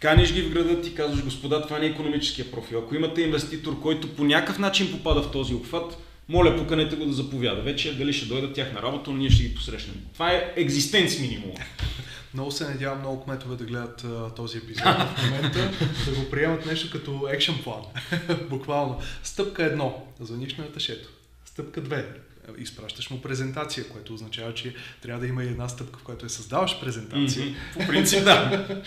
[0.00, 2.78] Каниш ги в града, ти казваш, господа, това не е економическия профил.
[2.78, 7.12] Ако имате инвеститор, който по някакъв начин попада в този обхват, моля, поканете го да
[7.12, 7.62] заповяда.
[7.62, 9.96] Вече дали ще дойдат тях на работа, но ние ще ги посрещнем.
[10.12, 11.54] Това е екзистенц минимум.
[12.34, 15.70] Много се надявам много кметове да гледат а, този епизод в момента,
[16.06, 17.80] да го приемат нещо като екшен план.
[18.50, 19.00] Буквално.
[19.22, 20.06] Стъпка едно.
[20.20, 21.08] Звъниш на аташето.
[21.44, 21.96] Стъпка две
[22.58, 26.28] изпращаш му презентация, което означава, че трябва да има и една стъпка, в която е
[26.28, 27.46] създаваш презентация.
[27.46, 27.72] Mm-hmm.
[27.72, 28.82] По принцип, да.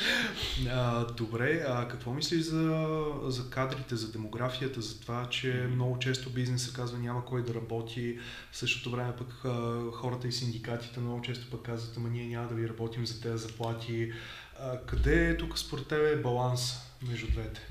[0.69, 6.29] а, добре, а какво мислиш за, за кадрите, за демографията, за това, че много често
[6.29, 8.19] бизнесът казва няма кой да работи,
[8.51, 9.53] в същото време пък
[9.93, 13.37] хората и синдикатите много често пък казват, ама ние няма да ви работим за тези
[13.37, 14.11] заплати.
[14.59, 16.77] А, къде е тук според теб баланс
[17.09, 17.68] между двете?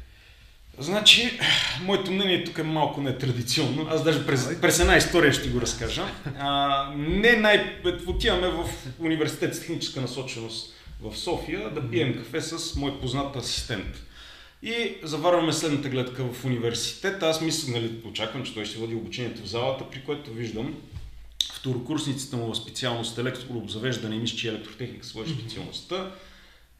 [0.79, 1.39] Значи,
[1.83, 3.87] моето мнение тук е малко нетрадиционно.
[3.91, 6.05] Аз даже през, през една история ще го разкажа.
[6.39, 7.81] А, не най...
[8.07, 8.65] Отиваме в
[8.99, 13.97] университет с техническа насоченост в София да пием кафе с мой познат асистент.
[14.63, 17.23] И заварваме следната гледка в университет.
[17.23, 20.75] Аз мисля, нали, очаквам, че той ще води обучението в залата, при което виждам
[21.53, 26.11] второкурсниците му в специалност електрообзавеждане и мисля, че електротехника своя специалността,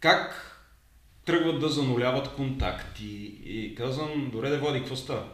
[0.01, 0.48] как
[1.29, 3.33] тръгват да зануляват контакти.
[3.45, 5.25] И казвам, добре да води, какво става?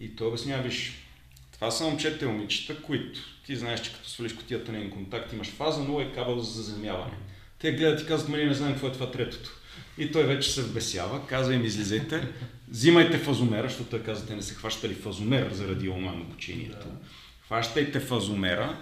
[0.00, 0.92] И той обяснява, виж,
[1.52, 5.32] това са момчета и момичета, които ти знаеш, че като свалиш котията на един контакт,
[5.32, 7.12] имаш фаза 0 и кабел за заземяване.
[7.58, 9.50] Те гледат и казват, нали не знаем какво е това третото.
[9.98, 12.28] И той вече се вбесява, казва им излизайте,
[12.68, 16.86] взимайте фазомера, защото той каза, те не се хващали фазомер заради онлайн обучението.
[16.86, 17.08] Да.
[17.48, 18.76] Хващайте фазомера.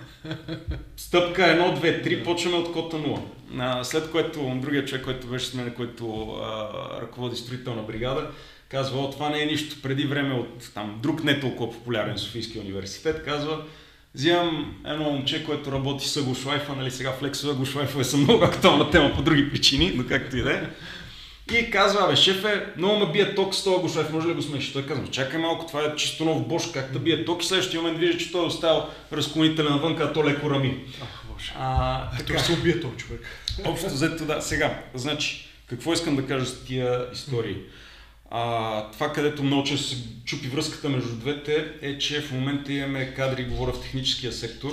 [0.96, 3.20] Стъпка 1, 2, 3, почваме от кота 0.
[3.58, 6.68] А, след което другия човек, който беше с мен, който а,
[7.02, 8.30] ръководи строителна бригада,
[8.68, 9.82] казва, о, това не е нищо.
[9.82, 13.62] Преди време от там, друг не толкова популярен Софийски университет, казва,
[14.14, 19.12] взимам едно момче, което работи с Агошлайфа, нали сега флексове, Агошлайфове са много актуална тема
[19.14, 20.62] по други причини, но както и да е.
[21.54, 24.72] И казва, абе, шефе, много ме бие ток с този Агошлайф, може ли го смеши?
[24.72, 27.80] Той казва, чакай малко, това е чисто нов бош, как да бие ток и следващия
[27.80, 28.82] момент вижда, че той е оставил
[29.12, 30.84] разклонителя навън, като леко рами.
[31.02, 31.52] Ах, боже.
[31.58, 32.38] А, така.
[32.38, 33.20] се убие този човек.
[33.64, 34.40] Общо взето да.
[34.40, 37.56] Сега, значи, какво искам да кажа с тия истории?
[38.30, 43.14] А, това, където много често се чупи връзката между двете, е, че в момента имаме
[43.14, 44.70] кадри, говоря в техническия сектор,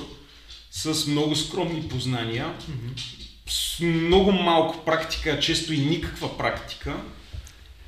[0.72, 3.24] с много скромни познания, mm-hmm.
[3.48, 6.96] С много малко практика, често и никаква практика.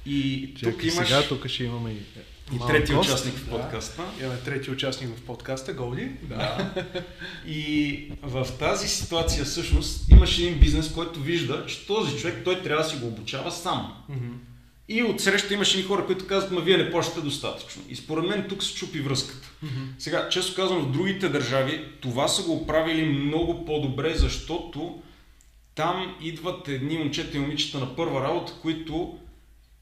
[0.06, 1.08] И Чакай, тук имаш...
[1.08, 2.20] Сега тук ще имаме и
[2.54, 4.02] и трети гост, участник в подкаста.
[4.02, 4.26] Да.
[4.26, 6.12] Имаме трети участник в подкаста, Голди.
[6.24, 6.72] Да.
[7.48, 12.84] И в тази ситуация всъщност имаш един бизнес, който вижда, че този човек той трябва
[12.84, 13.94] да си го обучава сам.
[14.12, 14.34] Mm-hmm.
[14.88, 17.82] И отсреща имаше и хора, които казват, ма вие не плащате достатъчно.
[17.90, 19.52] И според мен тук се чупи връзката.
[19.66, 19.88] Mm-hmm.
[20.00, 25.02] Сега, често казвам, в другите държави това са го правили много по-добре, защото
[25.76, 29.20] там идват едни момчета и момичета на първа работа, които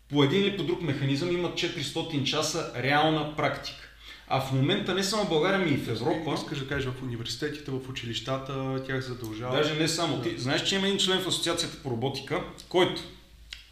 [0.10, 3.89] по един или по друг механизъм имат 400 часа реална практика.
[4.28, 6.34] А в момента не само в България, ми и в Европа.
[6.34, 9.58] Искаш да кажеш в университетите, в училищата, тях задължава.
[9.58, 10.18] Даже не само.
[10.18, 10.24] Да.
[10.24, 13.02] Ти знаеш, че има един член в Асоциацията по роботика, който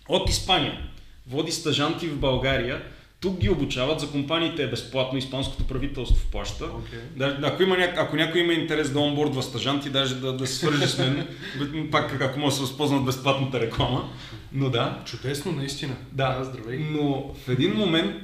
[0.10, 0.90] от Испания
[1.28, 2.84] води стъжанти в България,
[3.22, 6.66] тук ги обучават, за компаниите е безплатно, испанското правителство плаща.
[6.66, 7.00] Okay.
[7.16, 10.88] Да, ако, има, ако някой има интерес да онбордва стъжанти, даже да, да се свържи
[10.88, 11.28] с мен,
[11.92, 14.10] пак ако може да се възползват безплатната реклама.
[14.54, 15.02] Но да.
[15.06, 15.96] Чудесно, наистина.
[16.12, 16.80] Да, да здравей.
[16.92, 18.16] Но в един момент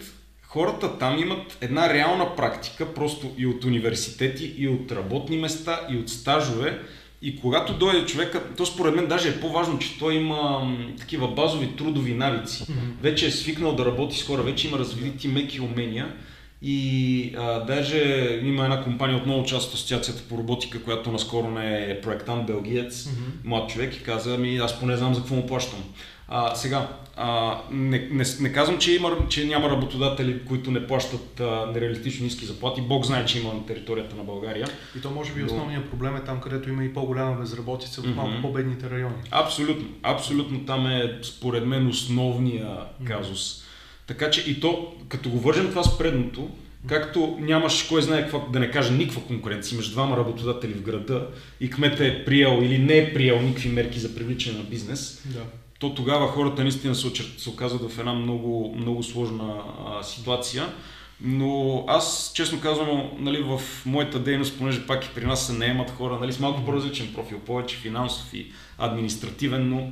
[0.48, 5.98] хората там имат една реална практика, просто и от университети, и от работни места, и
[5.98, 6.82] от стажове,
[7.22, 11.76] и когато дойде човека, то според мен даже е по-важно, че той има такива базови
[11.76, 12.63] трудови навици.
[12.63, 13.01] Mm-hmm.
[13.01, 16.13] Вече е свикнал да работи с хора, вече има развити меки умения.
[16.61, 17.99] И а, даже
[18.43, 23.03] има една компания, отново част от Асоциацията по роботика, която наскоро не е проектант белгиец,
[23.03, 23.47] mm-hmm.
[23.47, 25.84] млад човек и каза, ми аз поне знам за какво му плащам.
[26.30, 31.39] А, сега, а, не, не, не казвам, че, има, че няма работодатели, които не плащат
[31.39, 32.82] а, нереалистично ниски заплати.
[32.82, 34.67] Бог знае, че има на територията на България.
[34.97, 35.45] И то може би но...
[35.45, 38.15] основният проблем е там, където има и по-голяма безработица в mm-hmm.
[38.15, 39.15] малко по-бедните райони.
[39.32, 39.88] Абсолютно.
[40.03, 43.39] Абсолютно там е, според мен, основния казус.
[43.39, 44.07] Mm-hmm.
[44.07, 46.49] Така че и то, като го вържем това с предното,
[46.88, 51.28] Както нямаш кой знае какво, да не кажа никаква конкуренция между двама работодатели в града
[51.59, 55.39] и кмета е приел или не е приел никакви мерки за привличане на бизнес, да
[55.80, 59.53] то тогава хората наистина се, се оказват в една много, много сложна
[59.86, 60.73] а, ситуация.
[61.21, 65.91] Но аз, честно казвам, нали, в моята дейност, понеже пак и при нас се наемат
[65.91, 69.91] хора нали, с малко по-различен профил, повече финансов и административен, но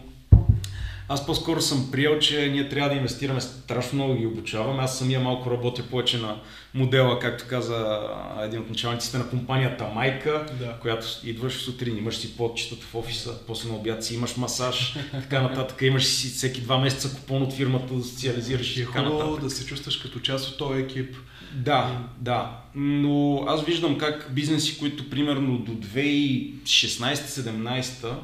[1.09, 4.83] аз по-скоро съм приел, че ние трябва да инвестираме страшно много ги обучаваме.
[4.83, 6.37] Аз самия малко работя повече на
[6.73, 7.99] модела, както каза
[8.43, 10.77] един от началниците на компанията Майка, да.
[10.81, 15.41] която идваш сутрин, имаш си подчетата в офиса, после на обяд си имаш масаж, така
[15.41, 19.41] нататък, имаш си всеки два месеца купон от фирмата да социализираш и е нататък.
[19.41, 21.15] да се чувстваш като част от този екип.
[21.55, 22.51] Да, да.
[22.75, 28.15] Но аз виждам как бизнеси, които примерно до 2016-17, mm-hmm.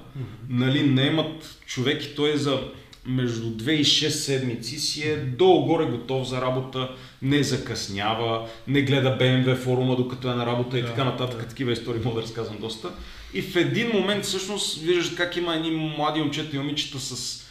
[0.50, 2.60] нали, не имат човек и той е за
[3.06, 6.90] между 2 и 6 седмици си е долу-горе готов за работа,
[7.22, 11.40] не закъснява, не гледа BMW форума докато е на работа и да, така нататък.
[11.40, 11.48] Да.
[11.48, 12.90] Такива истории мога да разказвам доста.
[13.34, 17.42] И в един момент всъщност виждаш как има едни млади момчета и момичета с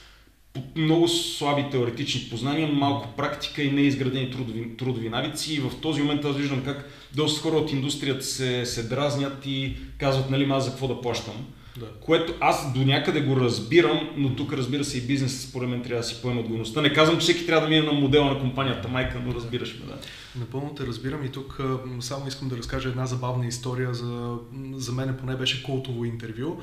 [0.77, 5.55] много слаби теоретични познания, малко практика и неизградени трудови, трудови навици.
[5.55, 9.77] И в този момент аз виждам как доста хора от индустрията се, се дразнят и
[9.99, 11.47] казват, нали, аз за какво да плащам.
[11.79, 11.87] Да.
[12.01, 16.03] Което аз до някъде го разбирам, но тук разбира се и бизнес според мен трябва
[16.03, 16.83] да си поема отговорността.
[16.83, 19.87] Не казвам, че всеки трябва да мине на модела на компанията майка, но разбираш ме,
[19.87, 19.99] да.
[20.37, 21.61] Напълно те разбирам и тук
[22.01, 23.95] само искам да разкажа една забавна история.
[23.95, 24.37] За,
[24.73, 26.57] за мен поне беше култово интервю.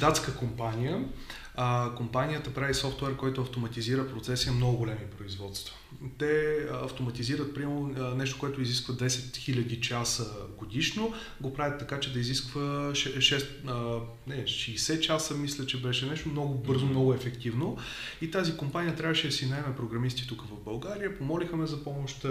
[0.00, 1.04] Датска компания
[1.54, 5.76] А, компанията прави софтуер, който автоматизира процеси на много големи производства.
[6.18, 12.20] Те автоматизират, примерно, нещо, което изисква 10 000 часа годишно, го правят така, че да
[12.20, 12.60] изисква
[12.92, 17.76] 6, не, 60 часа, мисля, че беше нещо много бързо, много ефективно.
[18.20, 22.26] И тази компания трябваше да си найме програмисти тук в България, помолиха ме за помощ,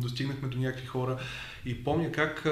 [0.00, 1.18] достигнахме до някакви хора
[1.66, 2.46] и помня как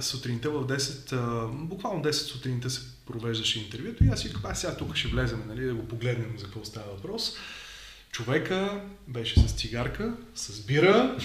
[0.00, 4.96] сутринта в 10, буквално 10 сутринта се провеждаше интервюто и аз си казах, сега тук
[4.96, 7.36] ще влезем, нали, да го погледнем за какво става въпрос.
[8.14, 11.16] Човека беше с цигарка, с бира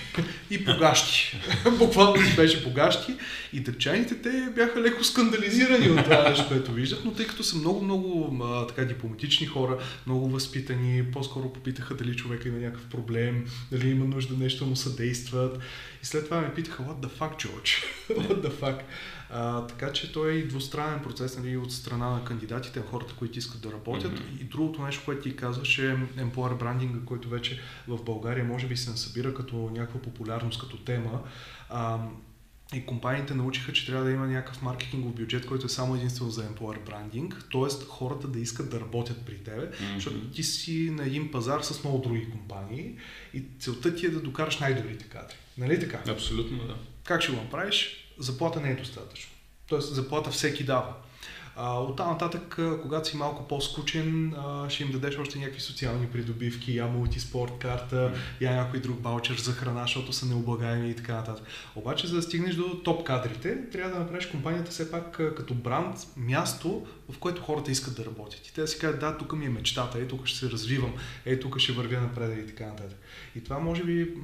[0.50, 1.36] и погащи.
[1.78, 3.14] Буквално си беше погащи.
[3.52, 7.56] И дъчаните те бяха леко скандализирани от това нещо, което виждат, но тъй като са
[7.56, 8.36] много-много
[8.68, 14.36] така дипломатични хора, много възпитани, по-скоро попитаха дали човека има някакъв проблем, дали има нужда
[14.36, 15.58] нещо му съдействат.
[16.02, 17.84] И след това ме питаха, what the fuck, George?
[18.10, 18.80] what the fuck?
[19.30, 23.14] А, така че той е и двустранен процес нали, от страна на кандидатите, на хората,
[23.18, 24.12] които искат да работят.
[24.12, 24.40] Mm-hmm.
[24.40, 28.76] И другото нещо, което ти казваш е employer брандинга, който вече в България може би
[28.76, 31.22] се насъбира като някаква популярност, като тема.
[31.70, 31.98] А,
[32.74, 36.48] и компаниите научиха, че трябва да има някакъв маркетингов бюджет, който е само единствено за
[36.48, 37.84] employer брандинг, т.е.
[37.88, 39.94] хората да искат да работят при тебе, mm-hmm.
[39.94, 42.96] защото ти си на един пазар с много други компании
[43.34, 45.34] и целта ти е да докараш най-добрите кадри.
[45.58, 46.10] Нали така?
[46.10, 46.76] Абсолютно, да.
[47.04, 48.05] Как ще го направиш?
[48.18, 49.30] Заплата не е достатъчно.
[49.68, 50.94] Тоест заплата всеки дава.
[51.58, 54.34] От там нататък, когато си малко по-скучен,
[54.68, 59.52] ще им дадеш още някакви социални придобивки, я мултиспорт карта, я някой друг баучер за
[59.52, 61.46] храна, защото са необлагаеми и така нататък.
[61.74, 65.96] Обаче, за да стигнеш до топ кадрите, трябва да направиш компанията все пак като бранд,
[66.16, 68.46] място, в което хората искат да работят.
[68.46, 70.92] И те си кажат, да, тук ми е мечтата, е, тук ще се развивам,
[71.26, 72.98] е, тук ще вървя напред и така нататък.
[73.36, 74.14] И това може би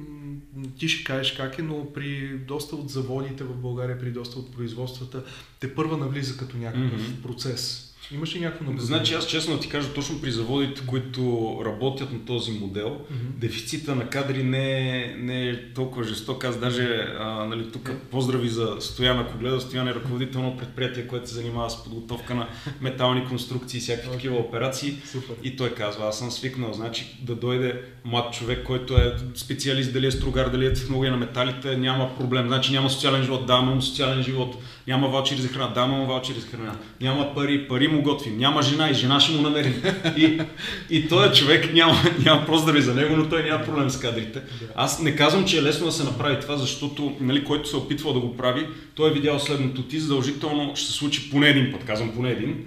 [0.79, 4.53] ти ще кажеш как е, но при доста от заводите в България, при доста от
[4.55, 5.23] производствата,
[5.59, 7.21] те първа навлиза като някакъв mm-hmm.
[7.21, 7.92] процес.
[8.11, 8.87] Имаш ли някакво наблюдение?
[8.87, 13.39] Значи аз честно ти кажа, точно при заводите, които работят на този модел, mm-hmm.
[13.39, 16.43] дефицита на кадри не е, не е толкова жесток.
[16.43, 21.07] Аз даже, а, нали, тук поздрави за Стоян, ако гледа, Стоян е ръководител на предприятие,
[21.07, 22.47] което се занимава с подготовка на
[22.81, 24.13] метални конструкции и всякакви okay.
[24.13, 24.97] такива операции.
[25.05, 25.35] Супер.
[25.43, 30.05] И той казва, аз съм свикнал, значи да дойде млад човек, който е специалист, дали
[30.05, 32.47] е стругар, дали е технология на металите, няма проблем.
[32.47, 34.55] Значи няма социален живот, да, имам социален живот
[34.87, 38.61] няма ваучери за храна, да, имам ваучери за храна, няма пари, пари му готвим, няма
[38.61, 39.83] жена и жена ще му намерим.
[40.17, 40.41] И,
[40.89, 44.41] и този човек няма, няма поздрави за него, но той няма проблем с кадрите.
[44.75, 48.13] Аз не казвам, че е лесно да се направи това, защото нали, който се опитва
[48.13, 49.83] да го прави, той е видял следното.
[49.83, 52.65] Ти задължително ще се случи поне един път, казвам поне един,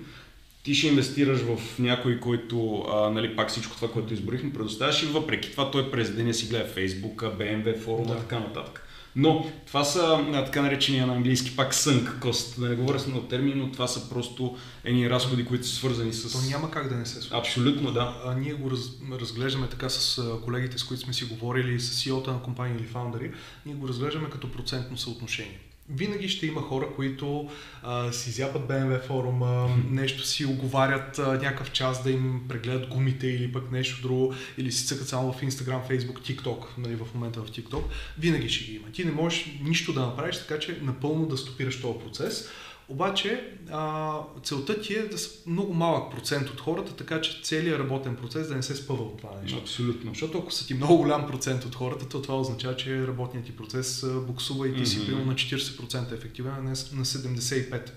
[0.63, 5.07] ти ще инвестираш в някой, който, а, нали, пак всичко това, което изборихме, предоставяш и
[5.07, 8.21] въпреки това той през деня си гледа Facebook, BMW, форума и да.
[8.21, 8.86] така нататък.
[9.17, 12.61] Но това са така наречения на английски пак сънк кост.
[12.61, 16.13] Да не говоря с много термини, но това са просто едни разходи, които са свързани
[16.13, 16.33] с...
[16.33, 17.35] То няма как да не се случи.
[17.35, 18.23] Абсолютно, да.
[18.25, 18.81] А, ние го раз,
[19.13, 23.33] разглеждаме така с колегите, с които сме си говорили, с CEO-та на компания или фаундъри,
[23.67, 25.61] ние го разглеждаме като процентно съотношение
[25.91, 27.51] винаги ще има хора, които
[27.83, 33.27] а, си зяпат BMW форума, нещо си оговарят а, някакъв час да им прегледат гумите
[33.27, 37.41] или пък нещо друго, или си цъкат само в Instagram, Facebook, TikTok, нали, в момента
[37.41, 37.83] в TikTok,
[38.19, 38.93] винаги ще ги има.
[38.93, 42.49] Ти не можеш нищо да направиш, така че напълно да стопираш този процес.
[42.89, 47.81] Обаче а, целта ти е да са много малък процент от хората, така че целият
[47.81, 49.59] работен процес да не се спъва от това нещо.
[49.59, 50.11] Абсолютно.
[50.11, 53.57] Защото ако са ти много голям процент от хората, то това означава, че работният ти
[53.57, 54.85] процес буксува и ти mm-hmm.
[54.85, 57.91] си примерно на 40% ефективен, а не на 75%.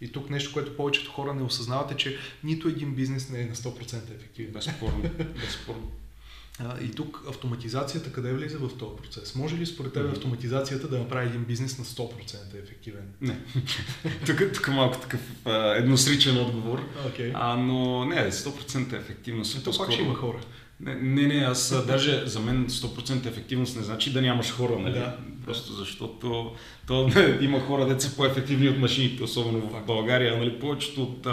[0.00, 3.46] И тук нещо, което повечето хора не осъзнават е, че нито един бизнес не е
[3.46, 4.52] на 100% ефективен.
[4.52, 5.02] Безспорно.
[5.40, 5.90] Безспорно.
[6.58, 9.34] А, и тук автоматизацията къде влиза в този процес?
[9.34, 13.08] Може ли според теб автоматизацията да направи един бизнес на 100% ефективен?
[13.20, 13.38] Не.
[14.26, 16.82] тук, тук малко такъв а, едносричен отговор.
[17.06, 17.32] Okay.
[17.34, 19.58] А, но не, 100% ефективност.
[19.58, 20.38] Ето пак ще има хора.
[20.80, 24.98] Не, не, не, аз даже за мен 100% ефективност не значи да нямаш хора, нали?
[24.98, 25.16] Да.
[25.44, 26.54] Просто защото
[26.86, 30.60] то, има хора, деца по-ефективни от машините, особено в България, нали?
[30.60, 31.26] Повечето от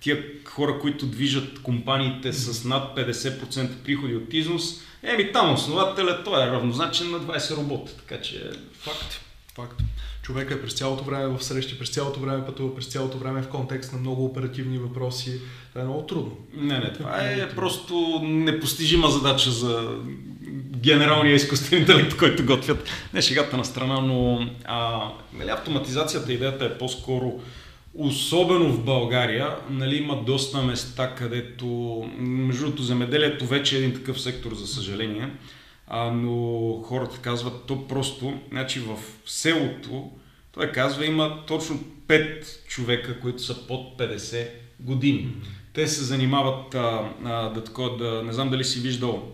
[0.00, 6.42] тия хора, които движат компаниите с над 50% приходи от износ, еми там основателя, той
[6.42, 9.20] е равнозначен на 20 робота, така че факт.
[9.54, 9.80] Факт.
[10.22, 13.48] Човека е през цялото време в срещи, през цялото време пътува, през цялото време в
[13.48, 15.40] контекст на много оперативни въпроси.
[15.68, 16.36] Това е много трудно.
[16.54, 19.98] Не, не, това е просто непостижима задача за
[20.76, 22.88] генералния изкуствен интелект, който готвят.
[23.14, 27.40] Не шегата на страна, но а, нали, автоматизацията, идеята е по-скоро
[27.94, 31.66] Особено в България, нали, има доста места, където,
[32.18, 35.30] между другото, земеделието вече е един такъв сектор, за съжаление,
[35.86, 40.10] а, но хората казват, то просто, значи в селото,
[40.52, 44.48] той казва, има точно 5 човека, които са под 50
[44.80, 45.28] години.
[45.72, 49.32] те се занимават а, а, да, тако, да не знам дали си виждал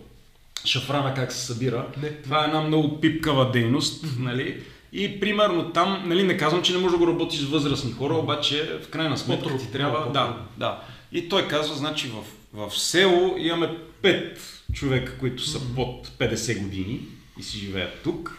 [0.65, 1.87] шафрана как се събира.
[2.01, 2.09] Не.
[2.09, 4.63] Това е една много пипкава дейност, нали?
[4.93, 8.13] И примерно там, нали, не казвам, че не можеш да го работиш с възрастни хора,
[8.13, 10.11] обаче в крайна сметка ти трябва...
[10.11, 10.81] Да, да.
[11.11, 12.23] И той казва, значи в,
[12.67, 14.37] в село имаме 5
[14.73, 16.99] човека, които са под 50 години
[17.39, 18.37] и си живеят тук.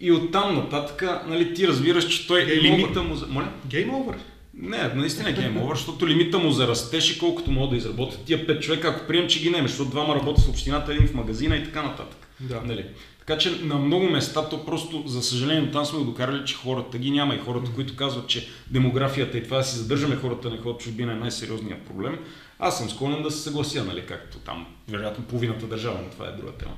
[0.00, 3.26] И оттам нататък, нали, ти разбираш, че той Game лимита му за...
[3.26, 3.52] Моля?
[3.66, 4.16] Гейм овър.
[4.54, 8.24] Не, наистина е гейм over, защото лимита му за растеж и колкото могат да изработят
[8.24, 11.14] тия 5 човека, ако прием, че ги нема, защото двама работят в общината, един в
[11.14, 12.28] магазина и така нататък.
[12.40, 12.60] Да.
[12.64, 12.84] Нали?
[13.26, 16.98] Така че на много места то просто, за съжаление, там сме го докарали, че хората
[16.98, 20.58] ги няма и хората, които казват, че демографията и това да си задържаме хората на
[20.58, 22.18] ходят в чужбина е най-сериозният проблем.
[22.58, 26.32] Аз съм склонен да се съглася, нали, както там, вероятно половината държава, но това е
[26.32, 26.74] друга тема.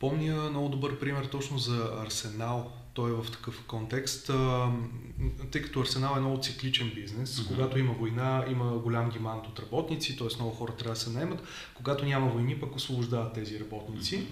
[0.00, 2.72] Помня много добър пример точно за Арсенал.
[2.94, 4.70] Той е в такъв контекст, а,
[5.50, 7.38] тъй като Арсенал е много цикличен бизнес.
[7.38, 7.48] Мгм.
[7.48, 10.28] Когато има война, има голям димант от работници, т.е.
[10.38, 11.42] много хора трябва да се наемат.
[11.74, 14.26] Когато няма войни, пък освобождават тези работници.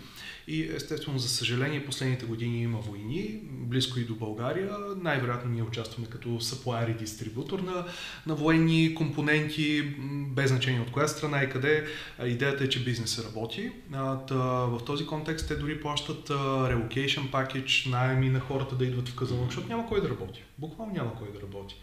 [0.49, 4.77] И естествено, за съжаление, последните години има войни, близко и до България.
[4.97, 7.87] Най-вероятно ние участваме като supplier и дистрибутор на,
[8.27, 9.83] на военни компоненти,
[10.29, 11.87] без значение от коя страна и къде.
[12.25, 13.71] Идеята е, че бизнесът работи.
[13.93, 14.35] А, та,
[14.65, 19.47] в този контекст те дори плащат relocation package, найеми на хората да идват в Казанлък,
[19.47, 20.43] защото няма кой да работи.
[20.59, 21.77] Буквално няма кой да работи.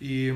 [0.00, 0.32] И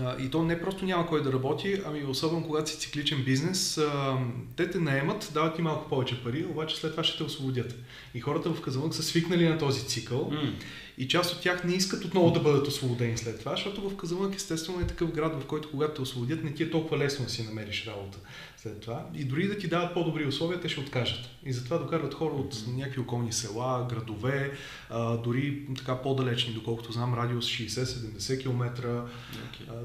[0.00, 3.78] а, И то не просто няма кой да работи, ами особено когато си цикличен бизнес,
[3.78, 4.18] а,
[4.56, 7.74] те те наемат, дават ти малко повече пари, обаче след това ще те освободят.
[8.14, 10.52] И хората в Казанлък са свикнали на този цикъл М.
[10.98, 14.34] и част от тях не искат отново да бъдат освободени след това, защото в Казанлък
[14.34, 17.30] естествено е такъв град, в който когато те освободят, не ти е толкова лесно да
[17.30, 18.18] си намериш работа
[18.64, 19.06] след това.
[19.14, 21.20] И дори да ти дават по-добри условия, те ще откажат.
[21.46, 24.52] И затова докарват хора от някакви околни села, градове,
[24.90, 28.86] а, дори така по-далечни, доколкото знам, радиус 60-70 км.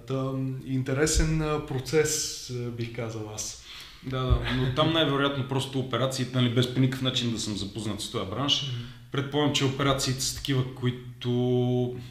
[0.09, 3.65] А, м, интересен процес, а, бих казал аз.
[4.03, 8.01] Да, да, но там най-вероятно просто операциите, нали, без по никакъв начин да съм запознат
[8.01, 8.71] с този бранш,
[9.11, 11.29] предполагам, че операциите са такива, които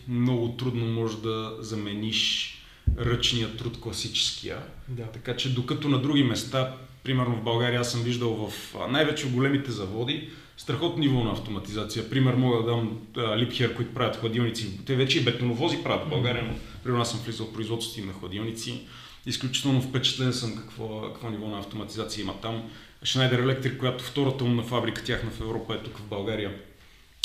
[0.09, 2.55] много трудно можеш да замениш
[2.99, 4.59] ръчния труд класическия.
[4.89, 5.05] Да.
[5.05, 6.75] Така че докато на други места,
[7.05, 12.11] примерно в България, аз съм виждал в най-вече в големите заводи, страхотно ниво на автоматизация.
[12.11, 12.99] Пример мога да дам
[13.37, 14.85] Липхер, които правят хладилници.
[14.87, 18.07] Те вече и бетоновози правят в България, но примерно аз съм влизал в производството им
[18.07, 18.81] на хладилници.
[19.27, 22.71] Изключително впечатлен съм какво, какво ниво на автоматизация има там.
[23.05, 26.55] Schneider Electric, която втората умна фабрика тяхна в Европа е тук в България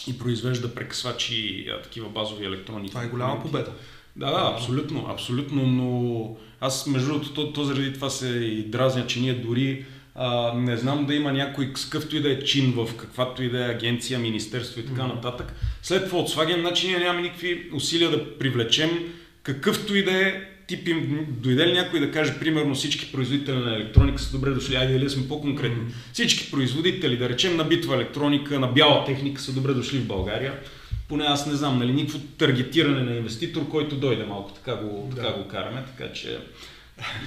[0.08, 2.90] и произвежда прекъсвачи такива базови електронни.
[2.90, 3.72] Това е голяма победа.
[4.16, 9.08] Да, да, абсолютно, абсолютно, но аз между другото, то, то заради това се и дразня,
[9.08, 9.86] че ние дори
[10.16, 13.50] а, не знам да има някой с какъвто и да е чин в каквато и
[13.50, 15.16] да е агенция, министерство и така Мгм.
[15.16, 15.54] нататък.
[15.82, 18.90] След Volkswagen, значи ние нямаме никакви усилия да привлечем
[19.44, 20.34] какъвто и да е
[20.68, 24.76] тип им, дойде ли някой да каже, примерно всички производители на електроника са добре дошли,
[24.76, 25.82] айде дали сме по-конкретни.
[25.82, 25.94] Мгм.
[26.14, 30.54] Всички производители, да речем на битва електроника, на бяла техника са добре дошли в България.
[31.14, 35.16] Поне аз не знам, нали, никакво таргетиране на инвеститор, който дойде малко, така го, Да.
[35.16, 36.40] така го караме, така че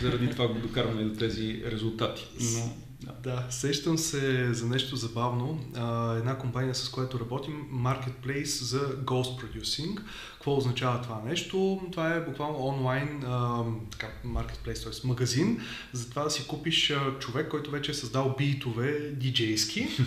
[0.01, 2.27] заради това го докарваме до тези резултати.
[2.41, 3.13] Но, да.
[3.23, 5.61] Да, сещам се за нещо забавно.
[5.77, 10.01] А, една компания, с която работим, Marketplace за Ghost Producing.
[10.35, 11.81] Какво означава това нещо?
[11.93, 15.07] Това е буквално онлайн а, така, Marketplace, т.е.
[15.07, 15.61] магазин,
[15.93, 19.89] за това да си купиш а, човек, който вече е създал битове диджейски.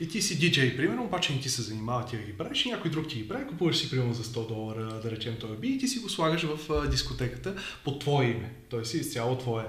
[0.00, 2.90] И ти си диджей, примерно, обаче не ти се занимава ти ги правиш и някой
[2.90, 5.78] друг ти ги прави, купуваш си примерно за 100 долара, да речем този би и
[5.78, 8.54] ти си го слагаш в дискотеката по твое име.
[8.70, 9.64] Той си изцяло твое,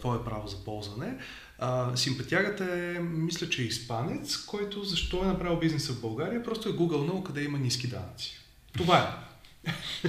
[0.00, 1.18] твое право за ползване.
[1.64, 6.68] А, симпатягата е, мисля, че е испанец, който защо е направил бизнеса в България, просто
[6.68, 8.40] е гугълнал къде има ниски данъци.
[8.78, 9.70] Това е.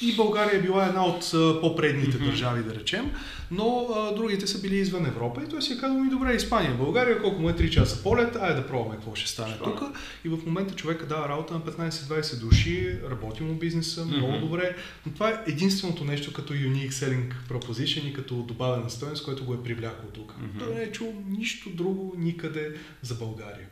[0.00, 2.26] И България е била една от по-предните Мгм.
[2.26, 3.12] държави, да речем,
[3.50, 6.74] но а, другите са били извън Европа и той си е казал, ми добре, Испания,
[6.74, 9.82] България, колко му е 3 часа полет, айде да пробваме какво ще стане тук.
[10.24, 14.40] И в момента човека дава работа на 15-20 души, работи му бизнеса, много Мгм.
[14.40, 14.76] добре,
[15.06, 19.54] но това е единственото нещо като unique selling proposition и като добавена стоеност, което го
[19.54, 20.34] е привлякло тук.
[20.38, 20.58] Мгм.
[20.58, 22.72] Той не е чул нищо друго никъде
[23.02, 23.66] за България.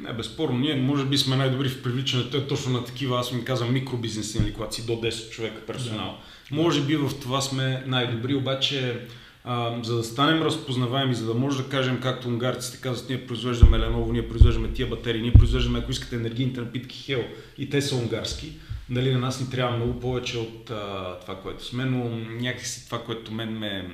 [0.00, 3.44] Не, безспорно, ние може би сме най-добри в привличането е точно на такива, аз ми
[3.44, 6.18] казвам, микробизнеси, нали, когато си до 10 човека персонал.
[6.52, 9.00] Може би в това сме най-добри, обаче
[9.44, 13.78] а, за да станем разпознаваеми, за да може да кажем, както унгарците казват, ние произвеждаме
[13.78, 17.26] Lenovo, ние произвеждаме тия батерии, ние произвеждаме, ако искате, енергийните напитки Hell
[17.58, 18.52] и те са унгарски.
[18.90, 22.04] Нали, на нас ни трябва много повече от а, това, което сме, но
[22.40, 23.90] някакси това, което мен ме,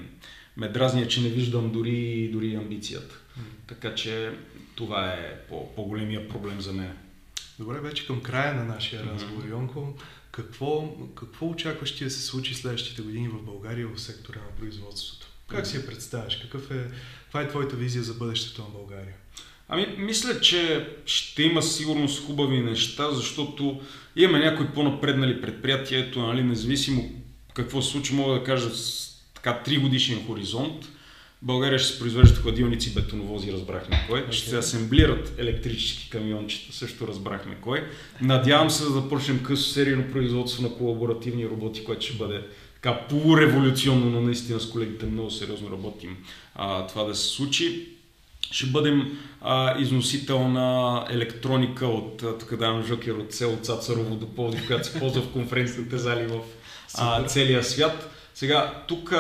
[0.57, 3.15] ме дразни, е, че не виждам дори, дори амбицията.
[3.67, 4.31] Така че
[4.75, 6.93] това е по- по-големия проблем за мен.
[7.59, 9.95] Добре, вече към края на нашия разговор, Йонко.
[10.39, 15.27] Какво, какво очакваш ти да се случи следващите години в България в сектора на производството?
[15.49, 16.37] Как си я представяш?
[16.37, 16.91] Какъв е,
[17.23, 19.15] каква е твоята визия за бъдещето на България?
[19.69, 23.81] Ами, мисля, че ще има сигурност хубави неща, защото
[24.17, 27.11] имаме някои по-напреднали предприятия, ето, нали, независимо
[27.55, 30.89] какво се случи, мога да кажа с така 3 годишен хоризонт.
[31.43, 34.21] България ще се произвеждат хладилници, бетоновози, разбрахме кой.
[34.21, 34.33] Okay.
[34.33, 37.85] Ще се асемблират електрически камиончета, също разбрахме кой.
[38.21, 42.43] Надявам се да започнем късо серийно производство на колаборативни роботи, което ще бъде
[42.75, 46.17] така полуреволюционно, но наистина с колегите много сериозно работим
[46.55, 47.89] а, това да се случи.
[48.51, 54.67] Ще бъдем а, износител на електроника от, така давам жокер, от село Цацарово до Пловдив,
[54.67, 56.39] която се ползва в конференцията зали в
[56.95, 58.11] а, целия свят.
[58.39, 59.15] Сега, тук,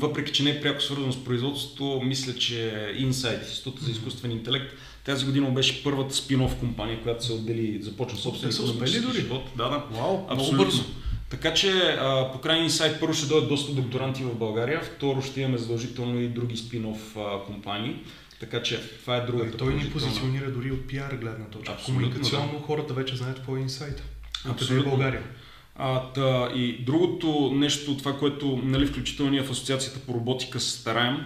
[0.00, 2.54] въпреки че не е пряко свързано с производството, мисля, че
[2.98, 4.74] Insight, Института за изкуствен интелект,
[5.04, 9.42] тази година беше първата спин-оф компания, която се отдели, започна собствен економически живот.
[9.56, 9.82] Да, да.
[9.90, 10.64] Вау, Абсолютно.
[10.64, 10.84] бързо.
[11.30, 11.70] Така че
[12.00, 16.20] а, по крайния сайт първо ще дойдат доста докторанти в България, второ ще имаме задължително
[16.20, 17.96] и други спин-оф а, компании.
[18.40, 19.56] Така че това е другата.
[19.56, 21.72] Той ни позиционира дори от пиар гледна точка.
[21.72, 22.64] Абсолютно, Комуникационно да.
[22.64, 24.02] хората вече знаят какво е инсайт.
[24.48, 24.86] Абсолютно.
[24.86, 25.22] Е България.
[25.76, 30.70] А, та, и другото нещо, това, което нали, включително ние в Асоциацията по роботика се
[30.70, 31.16] стараем,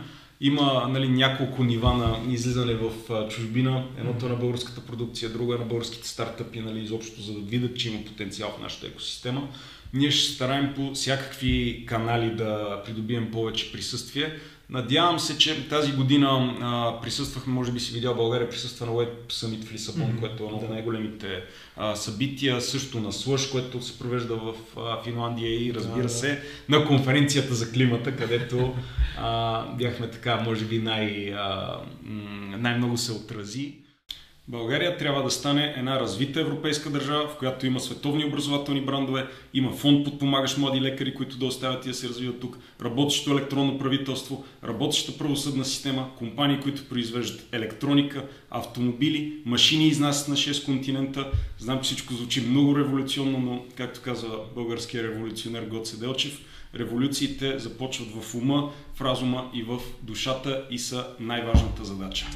[0.40, 2.90] има нали, няколко нива на излизане в
[3.28, 3.84] чужбина.
[3.99, 7.76] Едното е на българската продукция, друго е на българските стартъпи, нали, изобщо за да видят,
[7.76, 9.49] че има потенциал в нашата екосистема.
[9.94, 14.32] Ние ще стараем по всякакви канали да придобием повече присъствие.
[14.70, 19.32] Надявам се, че тази година а, присъствахме, може би си видял България присъства на Web
[19.32, 20.20] Summit в Лисабон, mm-hmm.
[20.20, 21.42] което е едно от най-големите
[21.76, 26.42] а, събития, също на Слъж, което се провежда в а, Финландия и разбира да, се
[26.68, 28.74] на конференцията за климата, където
[29.18, 31.80] а, бяхме така, може би най- а,
[32.58, 33.74] най-много се отрази.
[34.51, 39.72] България трябва да стане една развита европейска държава, в която има световни образователни брандове, има
[39.72, 44.44] фонд подпомагащ млади лекари, които да оставят и да се развиват тук, работещо електронно правителство,
[44.64, 51.30] работеща правосъдна система, компании, които произвеждат електроника, автомобили, машини изнасят на 6 континента.
[51.59, 56.40] Знам, че всичко звучи много революционно, но, както казва българския революционер Гоце Делчев,
[56.74, 62.26] революциите започват в ума, в разума и в душата и са най-важната задача.